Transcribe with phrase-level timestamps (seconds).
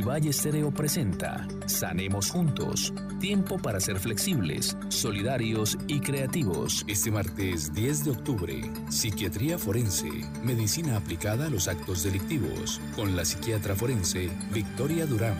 [0.00, 2.90] Univalle Estéreo presenta Sanemos Juntos.
[3.20, 6.86] Tiempo para ser flexibles, solidarios y creativos.
[6.88, 10.08] Este martes 10 de octubre, Psiquiatría Forense,
[10.42, 15.36] Medicina aplicada a los actos delictivos, con la psiquiatra forense Victoria Durán.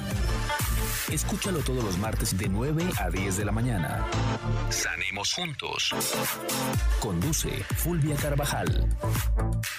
[1.11, 4.05] Escúchalo todos los martes de 9 a 10 de la mañana.
[4.69, 5.95] Sanemos Juntos.
[7.01, 8.87] Conduce Fulvia Carvajal.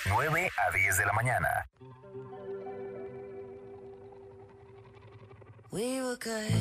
[0.10, 1.68] 9 a 10 de la mañana.
[5.74, 6.52] We were good,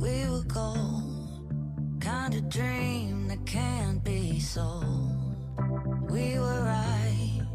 [0.00, 2.00] we were gold.
[2.00, 5.36] Kind of dream that can't be sold.
[6.10, 7.46] We were right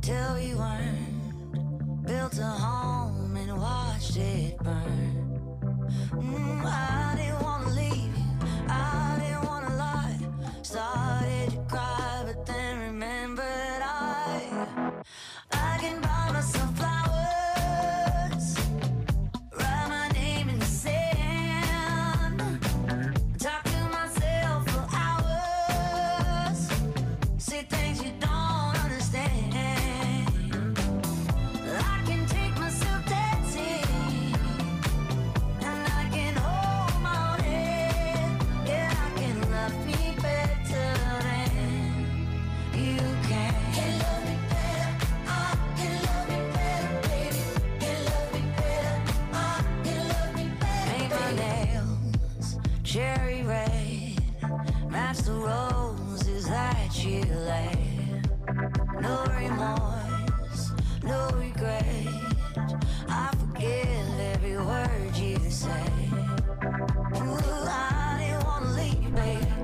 [0.00, 2.06] till we weren't.
[2.06, 5.38] Built a home and watched it burn.
[6.12, 8.14] Mm, I didn't wanna leave
[8.66, 10.18] I didn't wanna lie.
[10.62, 11.03] Started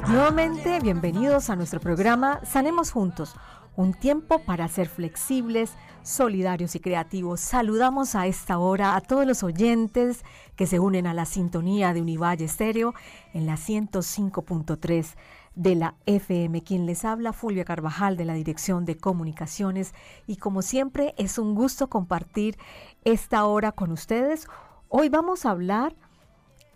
[0.09, 3.35] Nuevamente, bienvenidos a nuestro programa Sanemos Juntos,
[3.77, 7.41] un tiempo para ser flexibles, solidarios y creativos.
[7.41, 10.25] Saludamos a esta hora a todos los oyentes
[10.57, 12.95] que se unen a la sintonía de Univalle Estéreo
[13.33, 15.17] en la 105.3
[15.61, 16.63] de la FM.
[16.63, 19.93] Quien les habla, Fulvia Carvajal de la Dirección de Comunicaciones
[20.27, 22.57] y como siempre es un gusto compartir
[23.05, 24.49] esta hora con ustedes.
[24.89, 25.95] Hoy vamos a hablar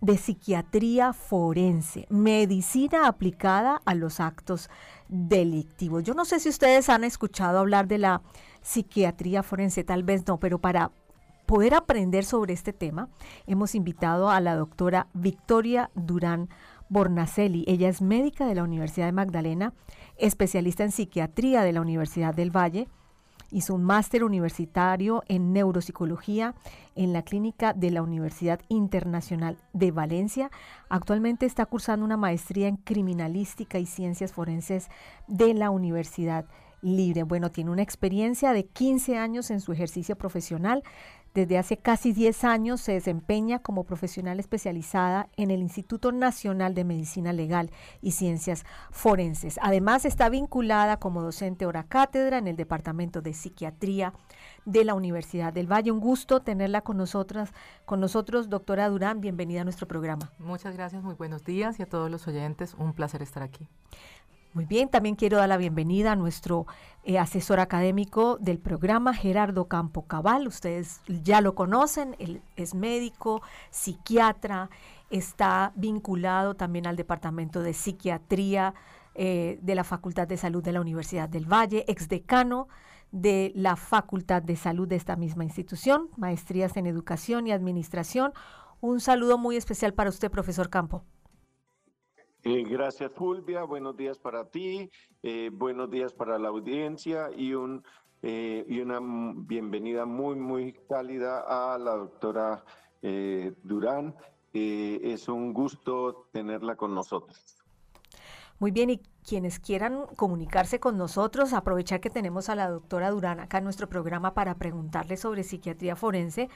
[0.02, 4.68] de psiquiatría forense, medicina aplicada a los actos
[5.08, 6.02] delictivos.
[6.02, 8.20] Yo no sé si ustedes han escuchado hablar de la
[8.60, 10.90] psiquiatría forense, tal vez no, pero para
[11.46, 13.08] poder aprender sobre este tema,
[13.46, 16.50] hemos invitado a la doctora Victoria Durán
[16.94, 17.64] Bornacelli.
[17.66, 19.74] Ella es médica de la Universidad de Magdalena,
[20.16, 22.88] especialista en psiquiatría de la Universidad del Valle,
[23.54, 26.56] Hizo un máster universitario en neuropsicología
[26.96, 30.50] en la clínica de la Universidad Internacional de Valencia.
[30.88, 34.88] Actualmente está cursando una maestría en criminalística y ciencias forenses
[35.28, 36.46] de la Universidad
[36.82, 37.22] Libre.
[37.22, 40.82] Bueno, tiene una experiencia de 15 años en su ejercicio profesional.
[41.34, 46.84] Desde hace casi 10 años se desempeña como profesional especializada en el Instituto Nacional de
[46.84, 49.58] Medicina Legal y Ciencias Forenses.
[49.60, 54.12] Además está vinculada como docente hora cátedra en el Departamento de Psiquiatría
[54.64, 55.90] de la Universidad del Valle.
[55.90, 57.52] Un gusto tenerla con nosotras,
[57.84, 59.20] con nosotros, doctora Durán.
[59.20, 60.30] Bienvenida a nuestro programa.
[60.38, 62.74] Muchas gracias, muy buenos días y a todos los oyentes.
[62.74, 63.66] Un placer estar aquí.
[64.54, 66.66] Muy bien, también quiero dar la bienvenida a nuestro
[67.02, 70.46] eh, asesor académico del programa, Gerardo Campo Cabal.
[70.46, 74.70] Ustedes ya lo conocen, él es médico, psiquiatra,
[75.10, 78.74] está vinculado también al Departamento de Psiquiatría
[79.16, 82.68] eh, de la Facultad de Salud de la Universidad del Valle, exdecano
[83.10, 88.32] de la Facultad de Salud de esta misma institución, maestrías en Educación y Administración.
[88.80, 91.02] Un saludo muy especial para usted, profesor Campo.
[92.46, 94.90] Eh, gracias Fulvia, buenos días para ti,
[95.22, 97.82] eh, buenos días para la audiencia y, un,
[98.20, 102.62] eh, y una bienvenida muy, muy cálida a la doctora
[103.62, 104.14] Durán.
[104.52, 107.56] es un gusto tenerla con nosotros.
[108.58, 113.40] Muy bien, y quienes quieran comunicarse con nosotros, aprovechar que tenemos a la doctora Durán
[113.40, 116.50] acá en nuestro programa para preguntarle sobre psiquiatría forense,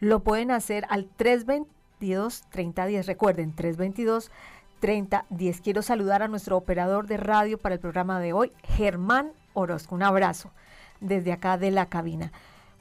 [0.00, 3.06] lo pueden hacer al 322-3010.
[3.06, 4.30] Recuerden, 322
[4.84, 5.62] 3010.
[5.62, 9.94] Quiero saludar a nuestro operador de radio para el programa de hoy, Germán Orozco.
[9.94, 10.50] Un abrazo
[11.00, 12.32] desde acá de la cabina.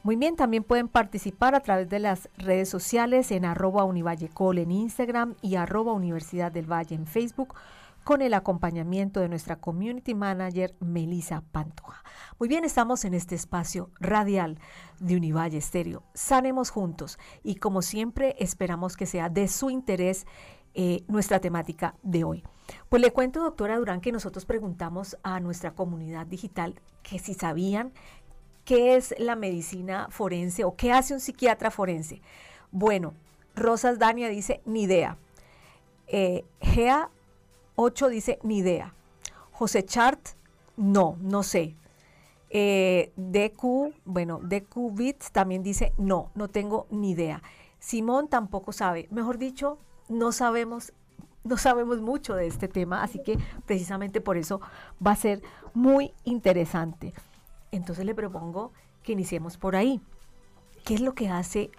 [0.03, 4.71] Muy bien, también pueden participar a través de las redes sociales en arroba univallecol en
[4.71, 7.55] Instagram y arroba Universidad del Valle en Facebook
[8.03, 12.03] con el acompañamiento de nuestra community manager Melisa Pantoja.
[12.37, 14.59] Muy bien, estamos en este espacio radial
[14.99, 16.03] de Univalle Estéreo.
[16.13, 20.27] Sanemos juntos y como siempre esperamos que sea de su interés
[20.75, 22.43] eh, nuestra temática de hoy.
[22.89, 27.91] Pues le cuento, doctora Durán, que nosotros preguntamos a nuestra comunidad digital que si sabían
[28.65, 32.21] qué es la medicina forense o qué hace un psiquiatra forense.
[32.71, 33.13] Bueno,
[33.55, 35.17] Rosas Dania dice, ni idea.
[36.07, 37.09] Eh, Gea
[37.75, 38.93] 8 dice, ni idea.
[39.51, 40.19] José Chart,
[40.77, 41.75] no, no sé.
[42.49, 47.41] Eh, DQ, bueno, DQ Bits también dice, no, no tengo ni idea.
[47.79, 49.07] Simón tampoco sabe.
[49.11, 49.77] Mejor dicho,
[50.09, 50.93] no sabemos,
[51.43, 54.61] no sabemos mucho de este tema, así que precisamente por eso
[55.05, 55.41] va a ser
[55.73, 57.13] muy interesante.
[57.71, 58.71] Entonces le propongo
[59.01, 60.01] que iniciemos por ahí.
[60.85, 61.71] ¿Qué es lo que hace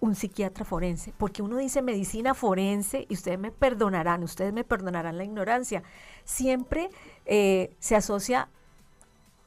[0.00, 5.16] un psiquiatra forense, porque uno dice medicina forense y ustedes me perdonarán, ustedes me perdonarán
[5.16, 5.82] la ignorancia,
[6.24, 6.90] siempre
[7.24, 8.48] eh, se asocia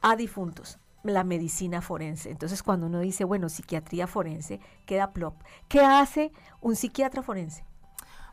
[0.02, 2.30] a difuntos la medicina forense.
[2.30, 5.34] Entonces cuando uno dice, bueno, psiquiatría forense, queda plop.
[5.68, 7.64] ¿Qué hace un psiquiatra forense?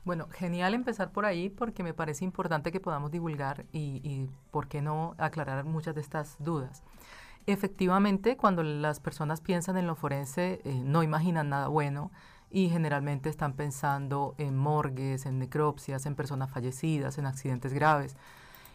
[0.08, 4.70] Bueno, genial empezar por ahí porque me parece importante que podamos divulgar y, y ¿por
[4.70, 6.82] qué no aclarar muchas de estas dudas?
[7.46, 12.10] Efectivamente, cuando las personas piensan en lo forense, eh, no imaginan nada bueno
[12.50, 18.16] y generalmente están pensando en morgues, en necropsias, en personas fallecidas, en accidentes graves.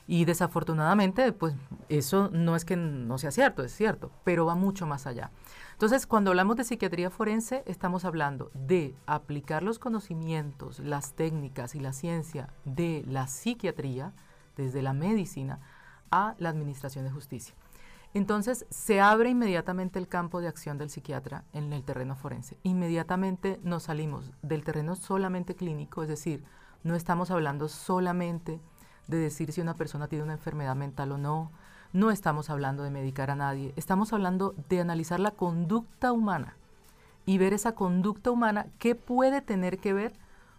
[0.07, 1.55] Y desafortunadamente, pues
[1.89, 5.31] eso no es que no sea cierto, es cierto, pero va mucho más allá.
[5.83, 11.81] Entonces, cuando hablamos de psiquiatría forense, estamos hablando de aplicar los conocimientos, las técnicas y
[11.81, 14.13] la ciencia de la psiquiatría,
[14.57, 15.59] desde la medicina,
[16.13, 17.57] a la administración de justicia.
[18.15, 22.57] Entonces se abre inmediatamente el campo de acción del psiquiatra en el terreno forense.
[22.63, 26.45] Inmediatamente nos salimos del terreno solamente clínico, es decir,
[26.85, 28.61] no estamos hablando solamente
[29.09, 31.51] de decir si una persona tiene una enfermedad mental o no,
[31.93, 36.57] no estamos hablando de medicar a nadie, estamos hablando de analizar la conducta humana
[37.27, 40.13] y ver esa conducta humana qué puede tener que ver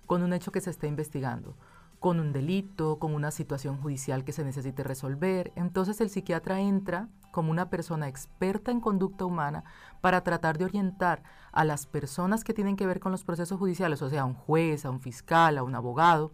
[0.05, 1.55] con un hecho que se está investigando
[2.03, 5.53] con un delito, con una situación judicial que se necesite resolver.
[5.55, 9.63] Entonces el psiquiatra entra como una persona experta en conducta humana
[10.01, 14.01] para tratar de orientar a las personas que tienen que ver con los procesos judiciales,
[14.01, 16.33] o sea, a un juez, a un fiscal, a un abogado,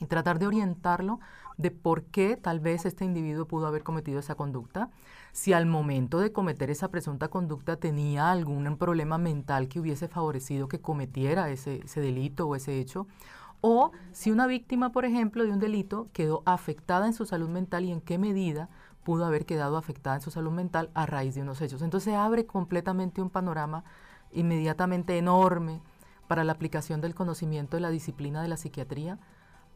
[0.00, 1.18] y tratar de orientarlo
[1.60, 4.90] de por qué tal vez este individuo pudo haber cometido esa conducta,
[5.32, 10.68] si al momento de cometer esa presunta conducta tenía algún problema mental que hubiese favorecido
[10.68, 13.06] que cometiera ese, delito o ese hecho,
[13.60, 17.84] o si una víctima, por ejemplo, de un delito quedó afectada en su salud mental
[17.84, 18.70] y en qué medida
[19.04, 21.82] pudo haber quedado afectada en su salud mental a raíz de unos hechos.
[21.82, 23.84] Entonces abre completamente un panorama
[24.32, 25.82] inmediatamente enorme
[26.26, 29.18] para la aplicación del conocimiento de la disciplina de la psiquiatría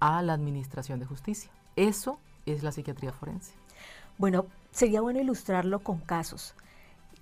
[0.01, 1.51] a la administración de justicia.
[1.77, 3.53] Eso es la psiquiatría forense.
[4.19, 6.55] Bueno, sería bueno ilustrarlo con casos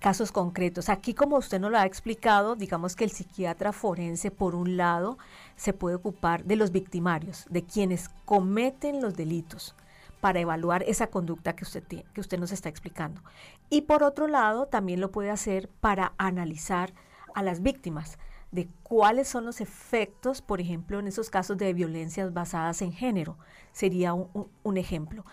[0.03, 0.89] casos concretos.
[0.89, 5.17] Aquí, como usted nos lo ha explicado, digamos que el psiquiatra forense, por un lado,
[5.55, 9.75] se puede ocupar de los victimarios, de quienes cometen los delitos
[10.19, 11.83] para evaluar esa conducta que usted,
[12.13, 13.21] que usted nos está explicando.
[13.69, 16.91] Y por otro lado, también lo puede hacer para analizar
[17.33, 18.17] a las víctimas,
[18.53, 23.35] de cuáles son los efectos, por ejemplo, en esos casos de violencias basadas en género.
[23.71, 25.25] Sería un, ejemplo.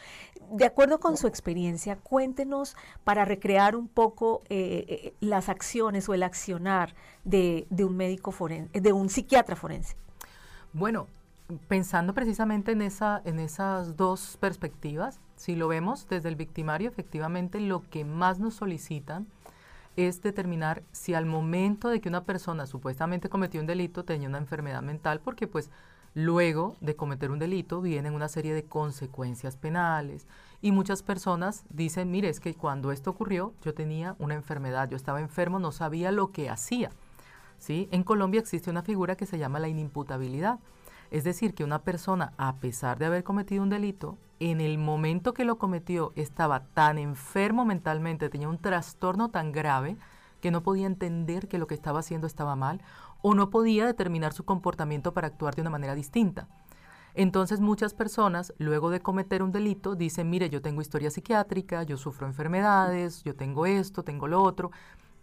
[0.51, 6.15] De acuerdo con su experiencia, cuéntenos para recrear un poco eh, eh, las acciones o
[6.15, 6.95] el accionar
[7.25, 9.97] de, un médico forense, de un psiquiatra forense.
[10.73, 11.07] Bueno,
[11.69, 17.61] pensando precisamente en, esa, en esas dos perspectivas, si lo vemos desde el victimario, efectivamente
[17.61, 19.27] lo que más nos solicitan
[19.97, 24.39] es determinar si al momento de que una persona supuestamente cometió un delito tenía una
[24.39, 25.71] enfermedad mental, porque pues
[26.15, 30.27] luego de cometer un delito vienen una serie de consecuencias penales
[30.61, 34.97] y muchas personas dicen, mire, es que cuando esto ocurrió yo tenía una enfermedad, yo
[34.97, 36.91] estaba enfermo, no sabía lo que hacía.
[37.59, 37.89] ¿sí?
[37.93, 40.59] En Colombia existe una figura que se llama la inimputabilidad.
[41.11, 45.35] Es decir, que una persona, a pesar de haber cometido un delito, en el momento
[45.35, 49.97] que lo cometió estaba tan enfermo mentalmente, tenía un trastorno tan grave
[50.41, 52.81] que no podía entender que lo que estaba haciendo estaba mal
[53.21, 56.49] o no podía determinar su comportamiento para actuar de una manera distinta.
[57.15, 61.99] Entonces muchas personas, luego de cometer un delito, dicen, mire, yo tengo historia psiquiátrica, yo
[61.99, 64.71] sufro enfermedades, yo tengo esto, tengo lo otro.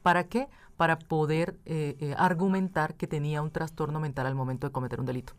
[0.04, 0.48] ¿Para qué?
[0.76, 5.08] Para poder eh, eh, argumentar que tenía un trastorno mental al momento de cometer un
[5.08, 5.34] delito.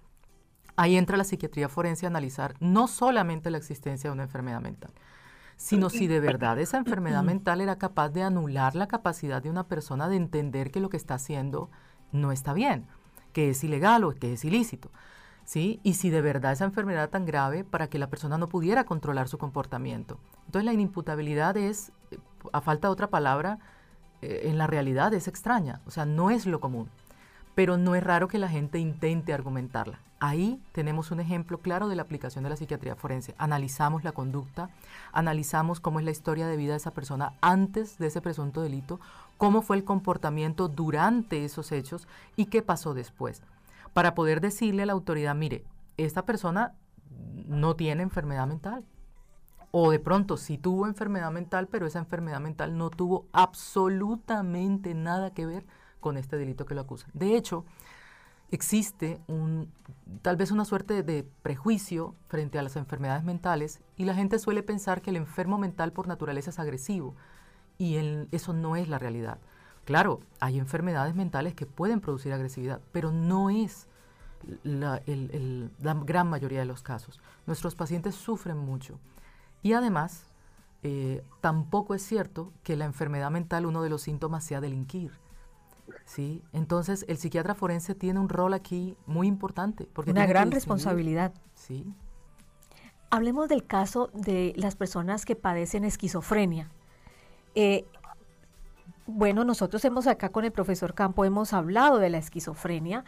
[0.79, 4.93] Ahí entra la psiquiatría forense a analizar no solamente la existencia de una enfermedad mental,
[5.57, 9.67] sino si de verdad esa enfermedad mental era capaz de anular la capacidad de una
[9.67, 11.69] persona de entender que lo que está haciendo
[12.13, 12.87] no está bien,
[13.33, 14.89] que es ilegal o que es ilícito.
[15.45, 15.81] ¿Sí?
[15.83, 18.85] Y si de verdad esa enfermedad era tan grave para que la persona no pudiera
[18.85, 20.21] controlar su comportamiento.
[20.47, 21.91] Entonces la inimputabilidad es,
[22.53, 23.59] a falta de otra palabra,
[24.23, 26.89] eh, en la realidad es extraña, o sea, no es lo común.
[27.59, 29.99] Pero no es raro que la gente intente argumentarla.
[30.21, 33.35] Ahí tenemos un ejemplo claro de la aplicación de la psiquiatría forense.
[33.37, 34.71] Analizamos la conducta,
[35.11, 39.01] analizamos cómo es la historia de vida de esa persona antes de ese presunto delito,
[39.39, 43.43] cómo fue el comportamiento durante esos hechos y qué pasó después,
[43.93, 45.65] para poder decirle a la autoridad, mire,
[45.97, 46.77] esta persona
[47.49, 48.85] no tiene enfermedad mental.
[49.73, 55.35] O de pronto sí tuvo enfermedad mental, pero esa enfermedad mental no tuvo absolutamente nada
[55.35, 55.67] que ver
[56.01, 57.11] con este delito que lo acusan.
[57.15, 57.65] De hecho,
[58.51, 59.71] existe un,
[60.23, 64.63] tal vez una suerte de prejuicio frente a las enfermedades mentales y la gente suele
[64.63, 67.15] pensar que el enfermo mental por naturaleza es agresivo
[67.77, 67.97] y
[68.33, 69.39] eso no es la realidad.
[69.85, 73.87] Claro, hay enfermedades mentales que pueden producir agresividad, pero no es
[74.63, 75.03] la,
[76.05, 77.21] gran mayoría de los casos.
[77.47, 78.99] Nuestros pacientes sufren mucho
[79.63, 80.27] y además
[80.83, 85.13] eh, tampoco es cierto que la enfermedad mental uno de los síntomas sea delinquir
[86.05, 86.43] ¿sí?
[86.53, 89.89] Entonces, el psiquiatra forense tiene un rol aquí muy importante.
[89.93, 91.33] Porque Una gran responsabilidad.
[91.55, 91.87] Sí.
[93.11, 96.71] Hablemos del caso de las personas que padecen esquizofrenia.
[97.55, 97.87] Eh,
[99.07, 103.05] bueno, nosotros hemos acá con el profesor Campo, hemos hablado de la esquizofrenia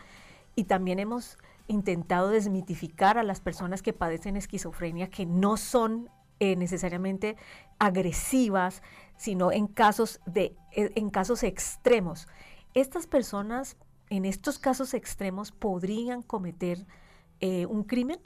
[0.56, 1.36] y también hemos
[1.68, 6.08] intentado desmitificar a las personas que padecen esquizofrenia que no son
[6.40, 7.36] eh, necesariamente
[7.78, 8.82] agresivas,
[9.18, 12.26] sino en casos, de, eh, en casos extremos.
[12.74, 13.76] Estas personas,
[14.10, 16.86] en estos casos extremos, podrían cometer
[17.40, 18.20] eh, un crimen.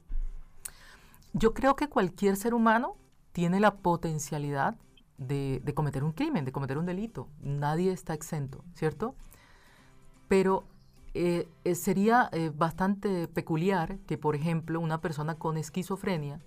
[1.32, 2.96] Yo creo que cualquier ser humano
[3.32, 4.76] tiene la potencialidad
[5.16, 7.28] de, cometer un crimen, de cometer un delito.
[7.40, 9.14] Nadie está exento, ¿cierto?
[10.28, 10.64] Pero
[11.14, 16.40] eh, eh, sería bastante peculiar que, por ejemplo, una persona con esquizofrenia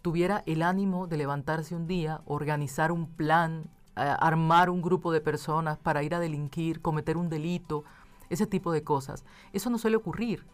[0.00, 5.78] tuviera el ánimo de levantarse un día, organizar un plan armar un grupo de personas
[5.78, 7.84] para ir a delinquir, cometer un delito,
[8.30, 9.24] ese tipo de cosas.
[9.52, 10.46] Eso no suele ocurrir,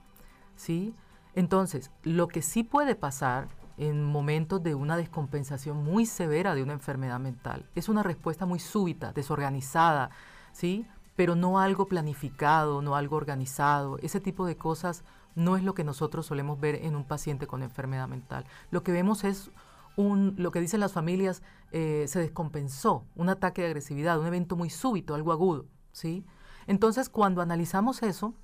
[0.56, 0.94] ¿sí?
[1.34, 6.72] Entonces, lo que sí puede pasar en momentos de una descompensación muy severa de una
[6.72, 10.10] enfermedad mental es una respuesta muy súbita, desorganizada,
[10.52, 10.84] ¿sí?
[11.14, 13.98] Pero no algo planificado, no algo organizado.
[13.98, 15.04] Ese tipo de cosas
[15.36, 18.44] no es lo que nosotros solemos ver en un paciente con enfermedad mental.
[18.72, 19.52] Lo que vemos es
[19.98, 24.70] lo que dicen las familias, eh, se descompensó, un ataque de agresividad, un evento muy
[24.70, 26.24] súbito, algo agudo, ¿sí?
[26.68, 28.34] Entonces, cuando analizamos eso,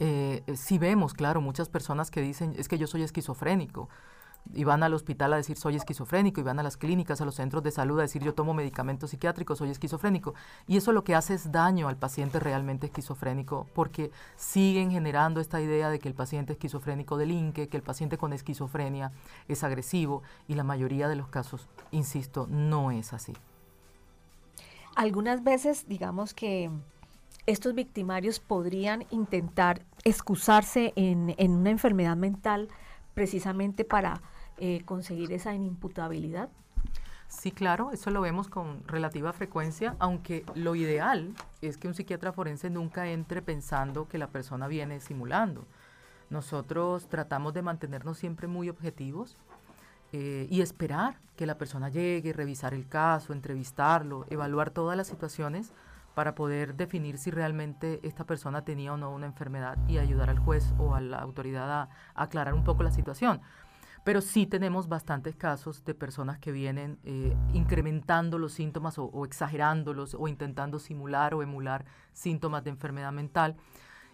[0.00, 3.88] eh, sí vemos, claro, muchas personas que dicen, es que yo soy esquizofrénico,
[4.52, 7.36] y van al hospital a decir soy esquizofrénico, y van a las clínicas, a los
[7.36, 10.34] centros de salud a decir yo tomo medicamentos psiquiátricos, soy esquizofrénico.
[10.66, 15.60] Y eso lo que hace es daño al paciente realmente esquizofrénico, porque siguen generando esta
[15.60, 19.12] idea de que el paciente esquizofrénico delinque, que el paciente con esquizofrenia
[19.48, 23.32] es agresivo, y la mayoría de los casos, insisto, no es así.
[24.96, 26.70] Algunas veces, digamos que
[27.46, 32.68] estos victimarios podrían intentar excusarse en, en una enfermedad mental
[33.12, 34.22] precisamente para
[34.58, 36.48] eh, conseguir esa inimputabilidad?
[37.28, 42.32] Sí, claro, eso lo vemos con relativa frecuencia, aunque lo ideal es que un psiquiatra
[42.32, 45.66] forense nunca entre pensando que la persona viene simulando.
[46.30, 49.36] Nosotros tratamos de mantenernos siempre muy objetivos
[50.12, 55.72] eh, y esperar que la persona llegue, revisar el caso, entrevistarlo, evaluar todas las situaciones
[56.14, 60.38] para poder definir si realmente esta persona tenía o no una enfermedad y ayudar al
[60.38, 63.40] juez o a la autoridad a aclarar un poco la situación.
[64.04, 70.14] Pero sí tenemos bastantes casos de personas que vienen eh, incrementando los síntomas o, exagerándolos
[70.14, 73.56] o intentando simular o emular síntomas de enfermedad mental.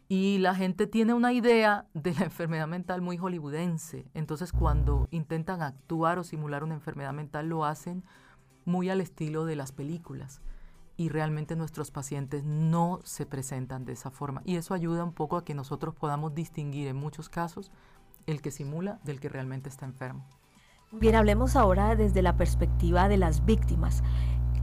[0.09, 4.07] Y la gente tiene una idea de la enfermedad mental muy hollywoodense.
[4.15, 8.05] Entonces cuando intentan actuar o simular una enfermedad mental lo hacen
[8.65, 10.41] muy al estilo de las películas.
[10.97, 14.43] Y realmente nuestros pacientes no se presentan de esa forma.
[14.45, 17.73] Y eso ayuda un poco a que nosotros podamos distinguir en muchos casos
[18.31, 20.25] el que simula del que realmente está enfermo.
[20.93, 24.03] Bien, hablemos ahora desde la perspectiva de las víctimas.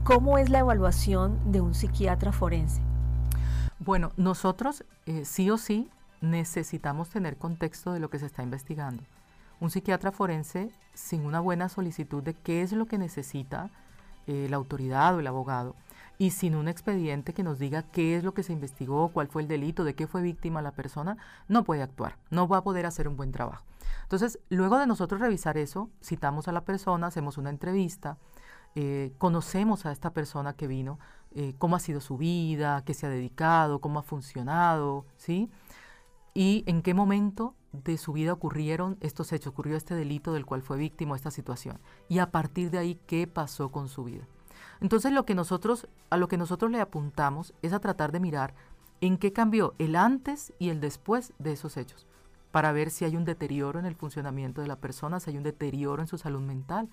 [0.04, 2.80] ¿Cómo es la evaluación de un psiquiatra forense?
[3.78, 5.88] Bueno, nosotros eh, sí o sí
[6.20, 9.02] necesitamos tener contexto de lo que se está investigando.
[9.60, 13.70] Un psiquiatra forense sin una buena solicitud de qué es lo que necesita
[14.26, 15.74] eh, la autoridad o el abogado
[16.18, 19.42] y sin un expediente que nos diga qué es lo que se investigó, cuál fue
[19.42, 22.86] el delito, de qué fue víctima la persona, no puede actuar, no va a poder
[22.86, 23.64] hacer un buen trabajo.
[24.02, 28.18] Entonces, luego de nosotros revisar eso, citamos a la persona, hacemos una entrevista,
[28.74, 30.98] eh, conocemos a esta persona que vino,
[31.30, 35.50] eh, cómo ha sido su vida, qué se ha dedicado, cómo ha funcionado, ¿sí?
[36.34, 40.62] Y en qué momento de su vida ocurrieron estos hechos, ocurrió este delito del cual
[40.62, 41.80] fue víctima, esta situación.
[42.08, 44.26] Y a partir de ahí, ¿qué pasó con su vida?
[44.80, 48.54] Entonces lo que nosotros, a lo que nosotros le apuntamos es a tratar de mirar
[49.00, 52.06] ¿En qué cambió el antes y el después de esos hechos?
[52.50, 55.44] Para ver si hay un deterioro en el funcionamiento de la persona, si hay un
[55.44, 56.90] deterioro en su salud mental.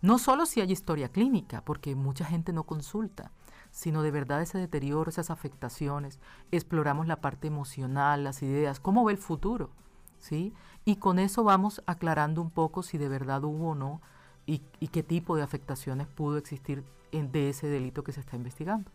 [0.00, 3.32] No solo si hay historia clínica, porque mucha gente no consulta,
[3.70, 6.20] sino de verdad ese deterioro, esas afectaciones.
[6.52, 9.68] Exploramos la parte emocional, las ideas, cómo ve el futuro,
[10.18, 10.54] ¿sí?
[10.86, 14.00] Y con eso vamos aclarando un poco si de verdad hubo o no
[14.46, 18.90] y, qué tipo de afectaciones pudo existir de ese delito que se está investigando.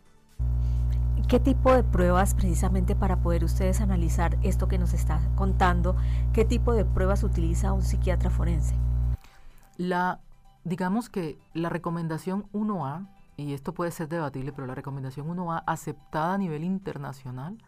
[1.28, 5.96] ¿Qué tipo de pruebas, precisamente para poder ustedes analizar esto que nos está contando,
[6.32, 8.74] qué tipo de pruebas utiliza un psiquiatra forense?
[9.76, 10.20] La,
[10.64, 16.34] digamos que la recomendación 1A, y esto puede ser debatible, pero la recomendación 1A aceptada
[16.34, 17.58] a nivel internacional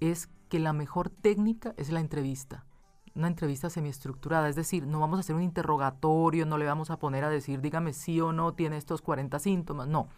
[0.00, 2.64] es que la mejor técnica es la entrevista
[3.14, 6.98] una entrevista semiestructurada, es decir, no vamos a hacer un interrogatorio, no le vamos a
[6.98, 10.08] poner a decir, dígame sí o no tiene estos 40 síntomas, no.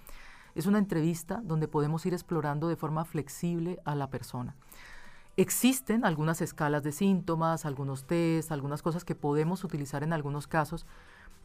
[0.55, 4.55] Es una entrevista donde podemos ir explorando de forma flexible a la persona.
[5.37, 10.87] Existen algunas escalas de síntomas, algunos test, algunas cosas que podemos utilizar en algunos casos,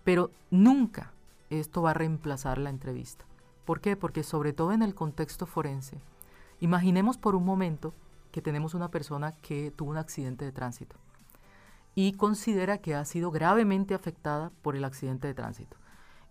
[0.04, 1.12] pero nunca
[1.50, 3.26] esto va a reemplazar la entrevista.
[3.66, 3.96] ¿Por qué?
[3.96, 5.98] Porque sobre todo en el contexto forense,
[6.60, 7.96] imaginemos por un momento
[8.32, 10.96] que tenemos una persona que tuvo un accidente de tránsito
[11.96, 15.78] y considera que ha sido gravemente afectada por el accidente de tránsito.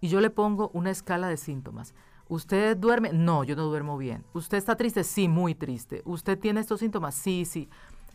[0.00, 1.95] Y yo le pongo una escala de síntomas.
[2.29, 3.12] ¿Usted duerme?
[3.12, 4.25] No, yo no duermo bien.
[4.35, 5.03] ¿Usted está triste?
[5.03, 6.03] Sí, muy triste.
[6.05, 7.15] ¿Usted tiene estos síntomas?
[7.15, 7.69] Sí, sí.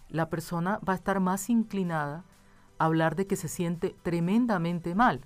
[0.09, 2.23] La persona va a estar más inclinada
[2.77, 5.25] a hablar de que se siente tremendamente mal.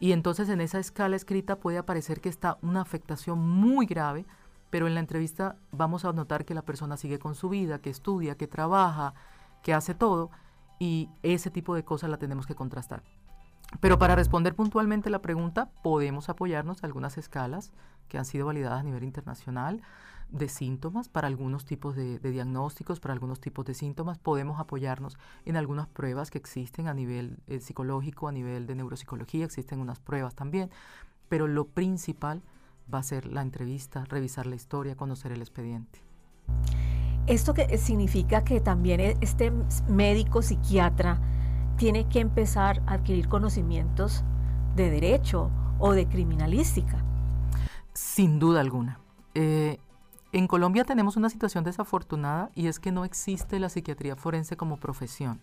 [0.00, 4.26] Y entonces en esa escala escrita puede aparecer que está una afectación muy grave,
[4.70, 7.90] pero en la entrevista vamos a notar que la persona sigue con su vida, que
[7.90, 9.14] estudia, que trabaja,
[9.62, 10.30] que hace todo
[10.78, 13.02] y ese tipo de cosas la tenemos que contrastar.
[13.80, 17.70] Pero para responder puntualmente la pregunta, podemos apoyarnos en algunas escalas
[18.08, 19.82] que han sido validadas a nivel internacional
[20.30, 24.18] de síntomas para algunos tipos de, diagnósticos, para algunos tipos de síntomas.
[24.18, 29.44] Podemos apoyarnos en algunas pruebas que existen a nivel eh, psicológico, a nivel de neuropsicología,
[29.44, 30.70] existen unas pruebas también,
[31.28, 32.42] pero lo principal
[32.92, 36.00] va a ser la entrevista, revisar la historia, conocer el expediente.
[37.28, 39.52] Esto significa que también e, este
[39.86, 41.20] médico psiquiatra
[41.76, 44.24] tiene que empezar a adquirir conocimientos
[44.74, 47.04] de derecho o de criminalística.
[47.92, 48.98] Sin duda alguna.
[49.34, 49.78] Eh,
[50.32, 54.78] en Colombia tenemos una situación desafortunada y es que no existe la psiquiatría forense como
[54.78, 55.38] profesión.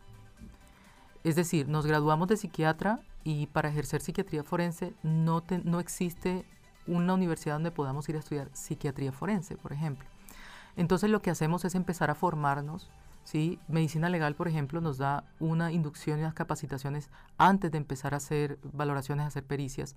[1.24, 6.46] Es decir, nos graduamos de psiquiatra y para ejercer psiquiatría forense no existe
[6.88, 10.15] una universidad donde podamos ir a estudiar psiquiatría forense, por ejemplo.
[10.76, 12.90] Entonces lo que hacemos es empezar a formarnos.
[13.24, 13.60] ¿sí?
[13.68, 18.18] Medicina legal, por ejemplo, nos da una inducción y unas capacitaciones antes de empezar a
[18.18, 19.96] hacer valoraciones, a hacer pericias.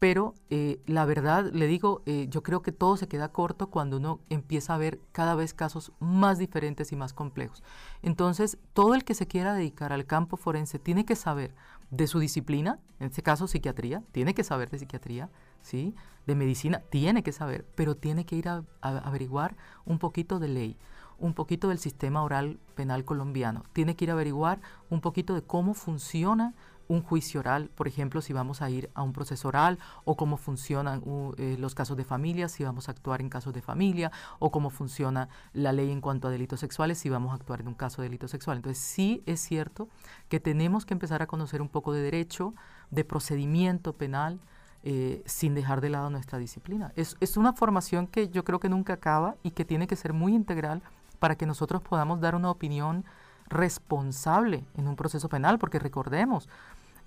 [0.00, 3.98] Pero eh, la verdad, le digo, eh, yo creo que todo se queda corto cuando
[3.98, 7.62] uno empieza a ver cada vez casos más diferentes y más complejos.
[8.02, 11.54] Entonces, todo el que se quiera dedicar al campo forense tiene que saber
[11.90, 15.28] de su disciplina, en este caso psiquiatría, tiene que saber de psiquiatría,
[15.62, 15.94] ¿sí?
[16.26, 20.76] de medicina, tiene que saber, pero tiene que ir a, averiguar un poquito de ley,
[21.18, 25.42] un poquito del sistema oral penal colombiano, tiene que ir a averiguar un poquito de
[25.42, 26.54] cómo funciona
[26.90, 30.36] un juicio oral, por ejemplo, si vamos a ir a un proceso oral, o cómo
[30.36, 31.04] funcionan
[31.36, 34.70] eh, los casos de familia, si vamos a actuar en casos de familia, o cómo
[34.70, 38.02] funciona la ley en cuanto a delitos sexuales, si vamos a actuar en un caso
[38.02, 38.56] de delito sexual.
[38.56, 39.88] Entonces, sí es cierto
[40.28, 42.54] que tenemos que empezar a conocer un poco de derecho,
[42.90, 44.40] de procedimiento penal,
[44.82, 46.92] eh, sin dejar de lado nuestra disciplina.
[46.96, 50.12] Es, es una formación que yo creo que nunca acaba y que tiene que ser
[50.12, 50.82] muy integral
[51.18, 53.04] para que nosotros podamos dar una opinión
[53.48, 56.48] responsable en un proceso penal, porque recordemos,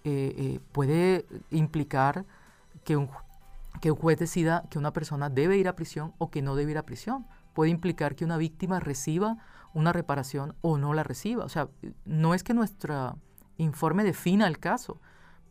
[0.04, 2.26] eh, eh, puede implicar
[2.84, 3.10] que un,
[3.82, 6.72] que un juez decida que una persona debe ir a prisión o que no debe
[6.72, 7.26] ir a prisión.
[7.54, 9.38] Puede implicar que una víctima reciba
[9.74, 11.46] una reparación o no la reciba.
[11.46, 11.70] O sea,
[12.06, 13.18] no es que nuestro
[13.58, 15.00] informe defina el caso,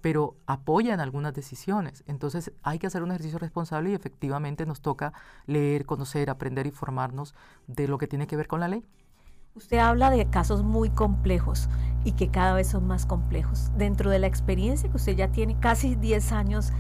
[0.03, 2.05] pero apoyan algunas decisiones.
[2.07, 5.15] Entonces hay que hacer un ejercicio responsable y efectivamente nos toca
[5.47, 7.35] leer, conocer, aprender y formarnos
[7.69, 8.85] de lo que tiene que ver con la ley.
[9.55, 11.69] Usted habla de casos muy complejos
[12.05, 13.71] y que cada vez son más complejos.
[13.77, 16.73] Dentro de la experiencia que usted ya tiene casi 10 años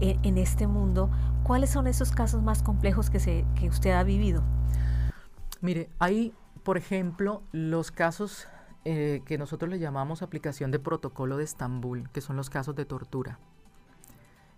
[0.00, 1.10] en, este mundo,
[1.42, 4.44] ¿cuáles son esos casos más complejos que, se, que usted ha vivido?
[5.60, 8.46] Mire, hay, por ejemplo, los casos
[8.90, 12.86] eh, que nosotros le llamamos aplicación de protocolo de Estambul, que son los casos de
[12.86, 13.38] tortura.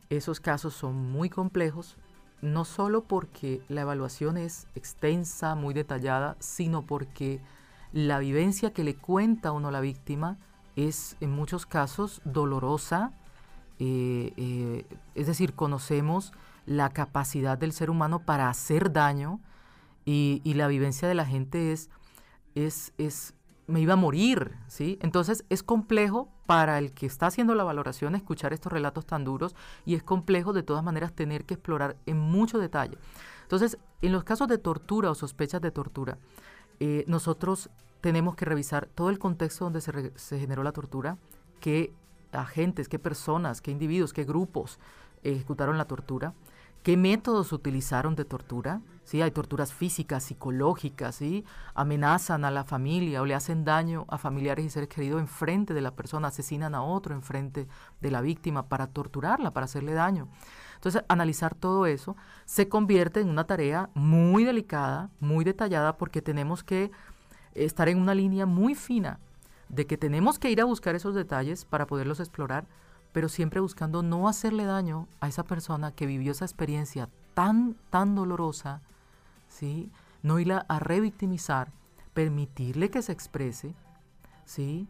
[0.08, 1.96] Esos casos son muy complejos,
[2.40, 7.40] no solo porque la evaluación es extensa, muy detallada, sino porque
[7.92, 10.38] la vivencia que le cuenta uno la víctima
[10.76, 13.12] es en muchos casos dolorosa,
[13.80, 16.32] eh, eh, es decir, conocemos
[16.66, 19.40] la capacidad del ser humano para hacer daño
[20.04, 21.90] y, y la vivencia de la gente es,
[22.54, 23.34] es, es,
[23.70, 24.98] me iba a morir, ¿sí?
[25.00, 29.54] Entonces es complejo para el que está haciendo la valoración escuchar estos relatos tan duros
[29.86, 32.98] y es complejo de todas maneras tener que explorar en mucho detalle.
[33.42, 36.18] Entonces, en los casos de tortura o sospechas de tortura,
[36.78, 41.18] eh, nosotros tenemos que revisar todo el contexto donde se, se, generó la tortura,
[41.60, 41.92] qué
[42.32, 44.78] agentes, qué personas, qué individuos, qué grupos
[45.22, 46.34] ejecutaron la tortura,
[46.82, 49.20] qué métodos utilizaron de tortura, ¿sí?
[49.22, 51.44] Hay torturas físicas, psicológicas, ¿sí?
[51.74, 55.80] Amenazan a la familia o le hacen daño a familiares y seres queridos enfrente de
[55.80, 57.66] la persona, asesinan a otro enfrente
[58.00, 60.28] de la víctima para torturarla, para hacerle daño.
[60.76, 62.16] Entonces, analizar todo eso
[62.46, 66.90] se convierte en una tarea muy delicada, muy detallada, porque tenemos que
[67.54, 69.20] estar en una línea muy fina
[69.68, 72.66] de que tenemos que ir a buscar esos detalles para poderlos explorar,
[73.12, 78.14] pero siempre buscando no hacerle daño a esa persona que vivió esa experiencia tan, tan
[78.14, 78.82] dolorosa,
[79.48, 79.90] ¿sí?
[80.22, 81.72] No irla a revictimizar,
[82.12, 83.74] permitirle que se exprese,
[84.44, 84.88] ¿sí?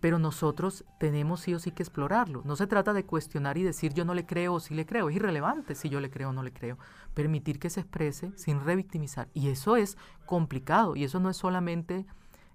[0.00, 2.42] Pero nosotros tenemos sí o sí que explorarlo.
[2.44, 5.08] No se trata de cuestionar y decir yo no le creo o sí le creo.
[5.08, 6.76] Es irrelevante si yo le creo o no le creo.
[7.14, 9.28] Permitir que se exprese sin revictimizar.
[9.32, 10.96] Y eso es complicado.
[10.96, 12.04] Y eso no es solamente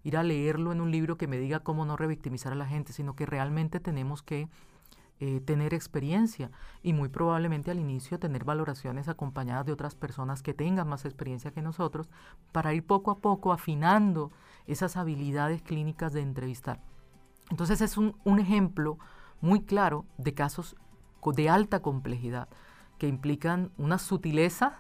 [0.04, 2.92] ir a leerlo en un libro que me diga cómo no revictimizar a la gente,
[2.92, 4.50] sino que realmente tenemos que
[5.20, 6.52] eh, tener experiencia
[6.84, 11.50] y muy probablemente al inicio tener valoraciones acompañadas de otras personas que tengan más experiencia
[11.50, 12.08] que nosotros
[12.52, 14.32] para ir poco a poco afinando
[14.68, 16.82] esas habilidades clínicas de entrevistar.
[17.50, 19.00] Entonces es un, ejemplo
[19.42, 20.76] muy claro de casos
[21.36, 22.48] de alta complejidad
[22.98, 24.80] que implican una sutileza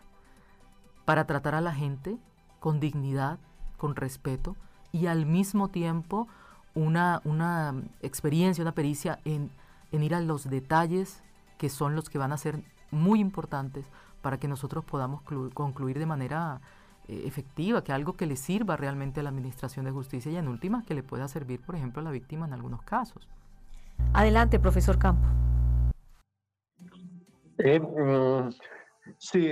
[1.03, 2.17] para tratar a la gente
[2.59, 3.39] con dignidad,
[3.77, 4.55] con respeto
[4.91, 6.27] y al mismo tiempo
[6.73, 9.51] una, una experiencia, una pericia en
[9.97, 11.21] en ir a los detalles
[11.57, 13.85] que son los que van a ser muy importantes
[14.21, 15.21] para que nosotros podamos
[15.53, 16.61] concluir de manera
[17.07, 20.47] eh, efectiva, que algo que le sirva realmente a la Administración de Justicia y en
[20.47, 23.27] última que le pueda servir, por ejemplo, a la víctima en algunos casos.
[24.13, 25.27] Adelante, profesor Campo.
[27.57, 28.49] Eh, mm,
[29.17, 29.49] sí,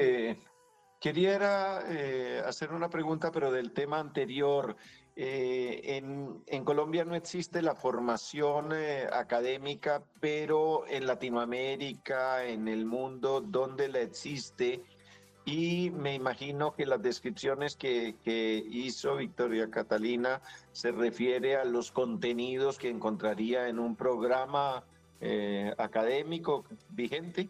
[1.01, 4.75] quería eh, hacer una pregunta, pero del tema anterior.
[5.17, 6.01] Eh,
[6.47, 13.87] en, Colombia no existe la formación eh, académica, pero en Latinoamérica, en el mundo, donde
[13.87, 14.81] la existe,
[15.45, 22.79] y me imagino que las descripciones que, hizo Victoria Catalina se refiere a los contenidos
[22.79, 24.83] que encontraría en un programa
[25.21, 27.47] eh, académico vigente.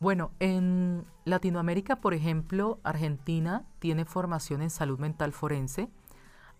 [0.00, 5.88] Bueno, en Latinoamérica, por ejemplo, Argentina tiene formación en salud mental forense.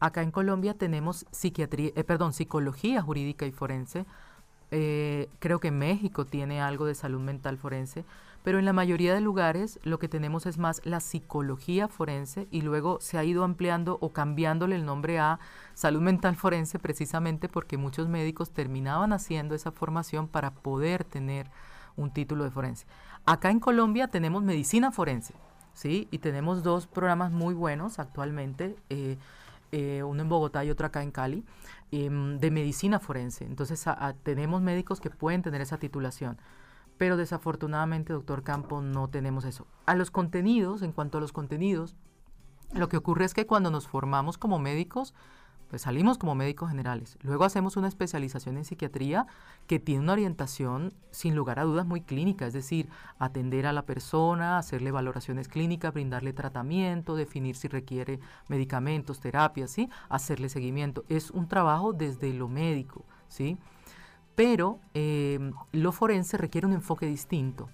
[0.01, 4.07] Acá en Colombia tenemos eh, psicología jurídica y forense.
[4.73, 8.05] Eh, creo que México tiene algo de salud mental forense,
[8.43, 12.63] pero en la mayoría de lugares lo que tenemos es más la psicología forense y
[12.63, 15.39] luego se ha ido ampliando o cambiándole el nombre a
[15.75, 21.51] salud mental forense precisamente porque muchos médicos terminaban haciendo esa formación para poder tener
[21.99, 22.87] un título de forense.
[23.27, 25.35] Acá en Colombia tenemos medicina forense,
[25.75, 26.09] ¿sí?
[26.11, 29.19] Y tenemos dos programas muy buenos actualmente, eh,
[29.73, 31.45] eh, uno en Bogotá y otro acá en Cali,
[31.91, 33.45] em, de medicina forense.
[33.45, 33.85] Entonces
[34.23, 36.39] tenemos médicos que pueden tener esa titulación.
[36.97, 39.67] Pero desafortunadamente, doctor Campo, no tenemos eso.
[39.87, 41.95] A los contenidos, en cuanto a los contenidos,
[42.73, 45.15] lo que ocurre es que cuando nos formamos como médicos,
[45.69, 47.19] pues salimos como médicos generales.
[47.23, 49.27] Luego hacemos una especialización en psiquiatría
[49.67, 53.83] que tiene una orientación, sin lugar a dudas, muy clínica, es decir, atender a la
[53.83, 59.91] persona, hacerle valoraciones clínicas, brindarle tratamiento, definir si requiere medicamentos, terapias, ¿sí?
[60.09, 61.05] hacerle seguimiento.
[61.09, 63.59] Es un trabajo desde lo médico, ¿sí?
[64.35, 67.69] Pero eh, lo forense requiere un enfoque distinto.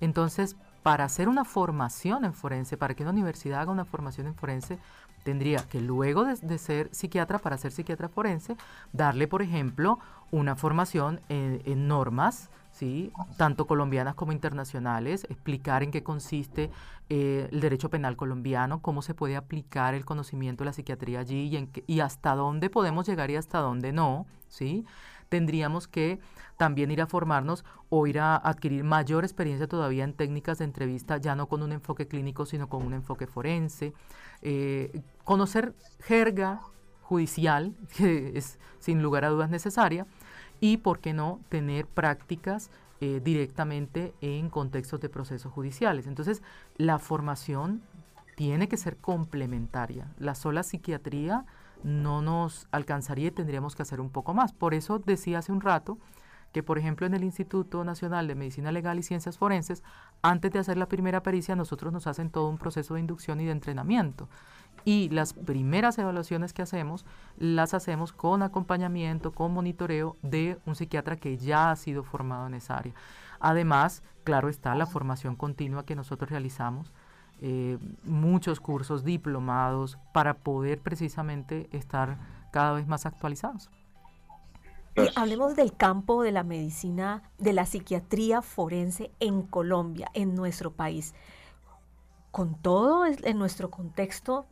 [0.00, 4.34] Entonces, para hacer una formación en forense, para que una universidad haga una formación en
[4.34, 4.78] forense,
[5.22, 8.56] tendría que luego de, ser psiquiatra, para ser psiquiatra forense,
[8.92, 9.98] darle, por ejemplo,
[10.30, 13.12] una formación en, normas, ¿sí?
[13.36, 16.70] tanto colombianas como internacionales, explicar en qué consiste
[17.08, 21.48] eh, el derecho penal colombiano, cómo se puede aplicar el conocimiento de la psiquiatría allí
[21.48, 24.26] y, en y hasta dónde podemos llegar y hasta dónde no.
[24.48, 24.84] ¿sí?
[25.32, 26.18] Tendríamos que
[26.58, 31.16] también ir a formarnos o ir a adquirir mayor experiencia todavía en técnicas de entrevista,
[31.16, 33.94] ya no con un enfoque clínico, sino con un enfoque forense.
[34.42, 36.60] Eh, conocer jerga
[37.00, 40.06] judicial, que es sin lugar a dudas necesaria,
[40.60, 46.06] y, ¿por qué no?, tener prácticas eh, directamente en contextos de procesos judiciales.
[46.06, 46.42] Entonces,
[46.76, 47.80] la formación
[48.36, 50.12] tiene que ser complementaria.
[50.18, 51.46] La sola psiquiatría
[51.82, 54.52] no nos alcanzaría y tendríamos que hacer un poco más.
[54.52, 55.98] Por eso decía hace un rato
[56.52, 59.82] que, por ejemplo, en el Instituto Nacional de Medicina Legal y Ciencias Forenses,
[60.20, 63.46] antes de hacer la primera pericia, nosotros nos hacen todo un proceso de inducción y
[63.46, 64.28] de entrenamiento.
[64.84, 67.06] Y las primeras evaluaciones que hacemos,
[67.38, 72.54] las hacemos con acompañamiento, con monitoreo de un psiquiatra que ya ha sido formado en
[72.54, 72.94] esa área.
[73.40, 76.92] Además, claro está la formación continua que nosotros realizamos,
[77.40, 82.18] eh, muchos cursos diplomados para poder precisamente estar
[82.52, 83.70] cada vez más actualizados.
[85.16, 91.14] hablemos del campo de la medicina, de la psiquiatría forense en Colombia, en nuestro país.
[92.30, 94.46] Con todo en nuestro contexto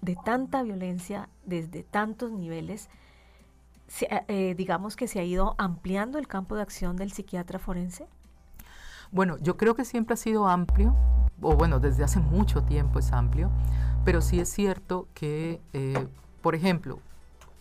[0.00, 2.88] de tanta violencia desde tantos niveles,
[4.00, 8.06] eh, digamos que se ha ido ampliando el campo de acción del psiquiatra forense?
[9.14, 10.92] Bueno, yo creo que siempre ha sido amplio,
[11.40, 13.48] o bueno, desde hace mucho tiempo es amplio,
[14.04, 16.08] pero sí es cierto que, eh,
[16.42, 16.98] por ejemplo,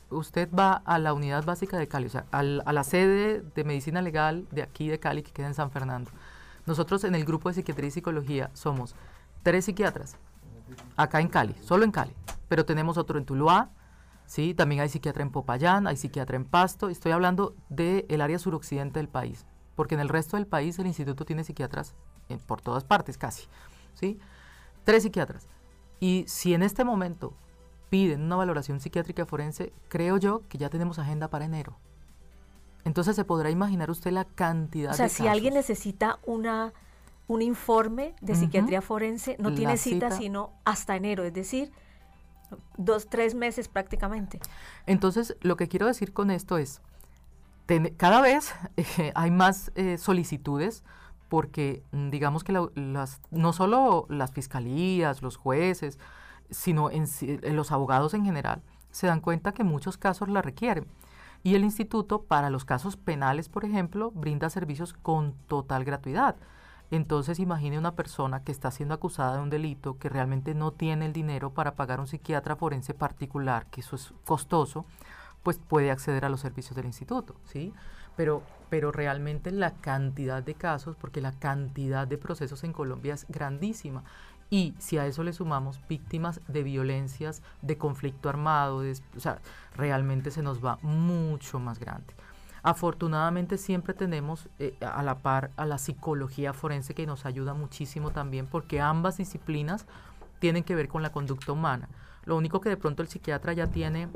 [0.09, 4.01] usted va a la unidad básica de Cali, o sea, a la sede de medicina
[4.01, 6.09] legal de aquí de Cali, que queda en San Fernando.
[6.65, 8.95] Nosotros en el grupo de psiquiatría y psicología somos
[9.43, 10.17] tres psiquiatras,
[10.95, 12.15] acá en Cali, solo en Cali,
[12.47, 13.69] pero tenemos otro en Tuluá,
[14.25, 14.55] ¿sí?
[14.55, 19.07] también hay psiquiatra en Popayán, hay psiquiatra en Pasto, estoy hablando del área suroccidente del
[19.07, 21.95] país, porque en el resto del país el instituto tiene psiquiatras
[22.47, 23.47] por todas partes casi,
[23.93, 24.19] ¿sí?
[24.83, 25.47] tres psiquiatras.
[25.99, 27.33] Y si en este momento
[27.89, 31.77] piden una valoración psiquiátrica forense, creo yo que ya tenemos agenda para enero.
[32.86, 34.93] Entonces se podrá imaginar usted la cantidad de...
[34.93, 36.73] O sea, si alguien necesita una
[37.27, 41.71] un informe de psiquiatría forense, no tiene cita, sino hasta enero, es decir,
[42.77, 44.39] dos, tres meses prácticamente.
[44.86, 46.81] Entonces, lo que quiero decir con esto es,
[47.97, 50.84] cada vez eh, hay más eh, solicitudes
[51.30, 55.97] porque mm, digamos que no solo las fiscalías, los jueces,
[56.49, 56.89] sino
[57.43, 60.86] los abogados en general, se dan cuenta que muchos casos la requieren.
[61.41, 66.38] Y el instituto, para los casos penales, por ejemplo, brinda servicios con total gratuidad.
[66.89, 71.08] Entonces imagine una persona que está siendo acusada de un delito, que realmente no tiene
[71.08, 74.86] el dinero para pagar un psiquiatra forense particular, que eso es costoso,
[75.43, 77.73] pues puede acceder a los servicios del instituto, ¿sí?
[78.15, 83.25] Pero, pero realmente la cantidad de casos, porque la cantidad de procesos en Colombia es
[83.27, 84.03] grandísima.
[84.49, 89.39] Y si a eso le sumamos víctimas de violencias, de conflicto armado, o sea,
[89.75, 92.13] realmente se nos va mucho más grande.
[92.62, 98.12] Afortunadamente siempre tenemos eh, a la par a la psicología forense que nos ayuda muchísimo
[98.12, 99.86] también porque ambas disciplinas
[100.39, 101.89] tienen que ver con la conducta humana.
[102.23, 104.08] Lo único que de pronto el psiquiatra ya tiene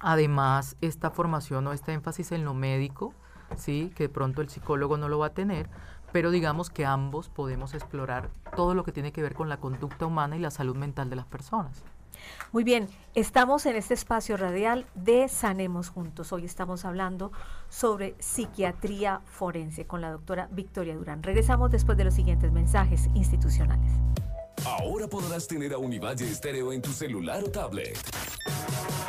[0.00, 3.14] además esta formación o este énfasis en lo médico,
[3.56, 3.92] ¿sí?
[3.94, 5.68] que de pronto el psicólogo no lo va a tener,
[6.12, 10.06] pero digamos que ambos podemos explorar todo lo que tiene que ver con la conducta
[10.06, 11.84] humana y la salud mental de las personas.
[12.52, 16.32] Muy bien, estamos en este espacio radial de Sanemos Juntos.
[16.32, 17.30] Hoy estamos hablando
[17.68, 21.22] sobre psiquiatría forense con la doctora Victoria Durán.
[21.22, 23.92] Regresamos después de los siguientes mensajes institucionales.
[24.64, 27.96] Ahora podrás tener a Univalle Estéreo en tu celular o tablet.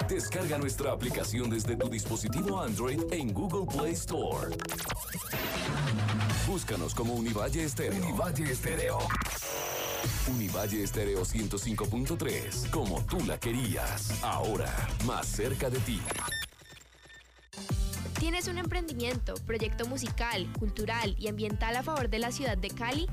[0.09, 4.47] Descarga nuestra aplicación desde tu dispositivo Android en Google Play Store.
[6.47, 8.03] Búscanos como Univalle Estéreo.
[8.03, 8.97] Univalle Estéreo.
[10.27, 14.23] Univalle Estéreo 105.3, como tú la querías.
[14.23, 14.73] Ahora,
[15.05, 16.01] más cerca de ti.
[18.19, 23.07] ¿Tienes un emprendimiento, proyecto musical, cultural y ambiental a favor de la ciudad de Cali?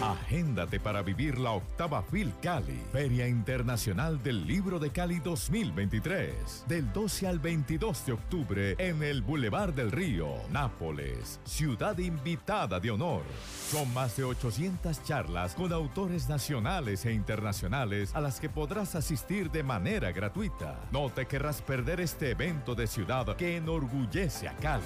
[0.00, 6.92] Agéndate para vivir la octava FIL Cali, Feria Internacional del Libro de Cali 2023, del
[6.92, 13.22] 12 al 22 de octubre en el Boulevard del Río, Nápoles, ciudad invitada de honor.
[13.70, 19.50] Son más de 800 charlas con autores nacionales e internacionales a las que podrás asistir
[19.50, 20.78] de manera gratuita.
[20.92, 24.84] No te querrás perder este evento de ciudad que enorgullece a Cali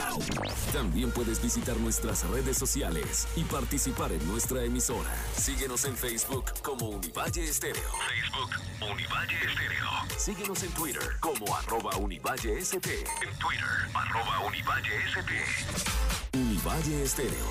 [0.72, 5.10] También puedes visitar nuestras redes sociales y participar en nuestra emisora.
[5.36, 7.90] Síguenos en Facebook como Univalle Estéreo.
[8.08, 8.50] Facebook
[8.90, 9.90] Univalle Estéreo.
[10.16, 12.88] Síguenos en Twitter como arroba Univalle ST.
[12.88, 16.38] En Twitter arroba Univalle ST.
[16.38, 17.50] Univalle Estéreo.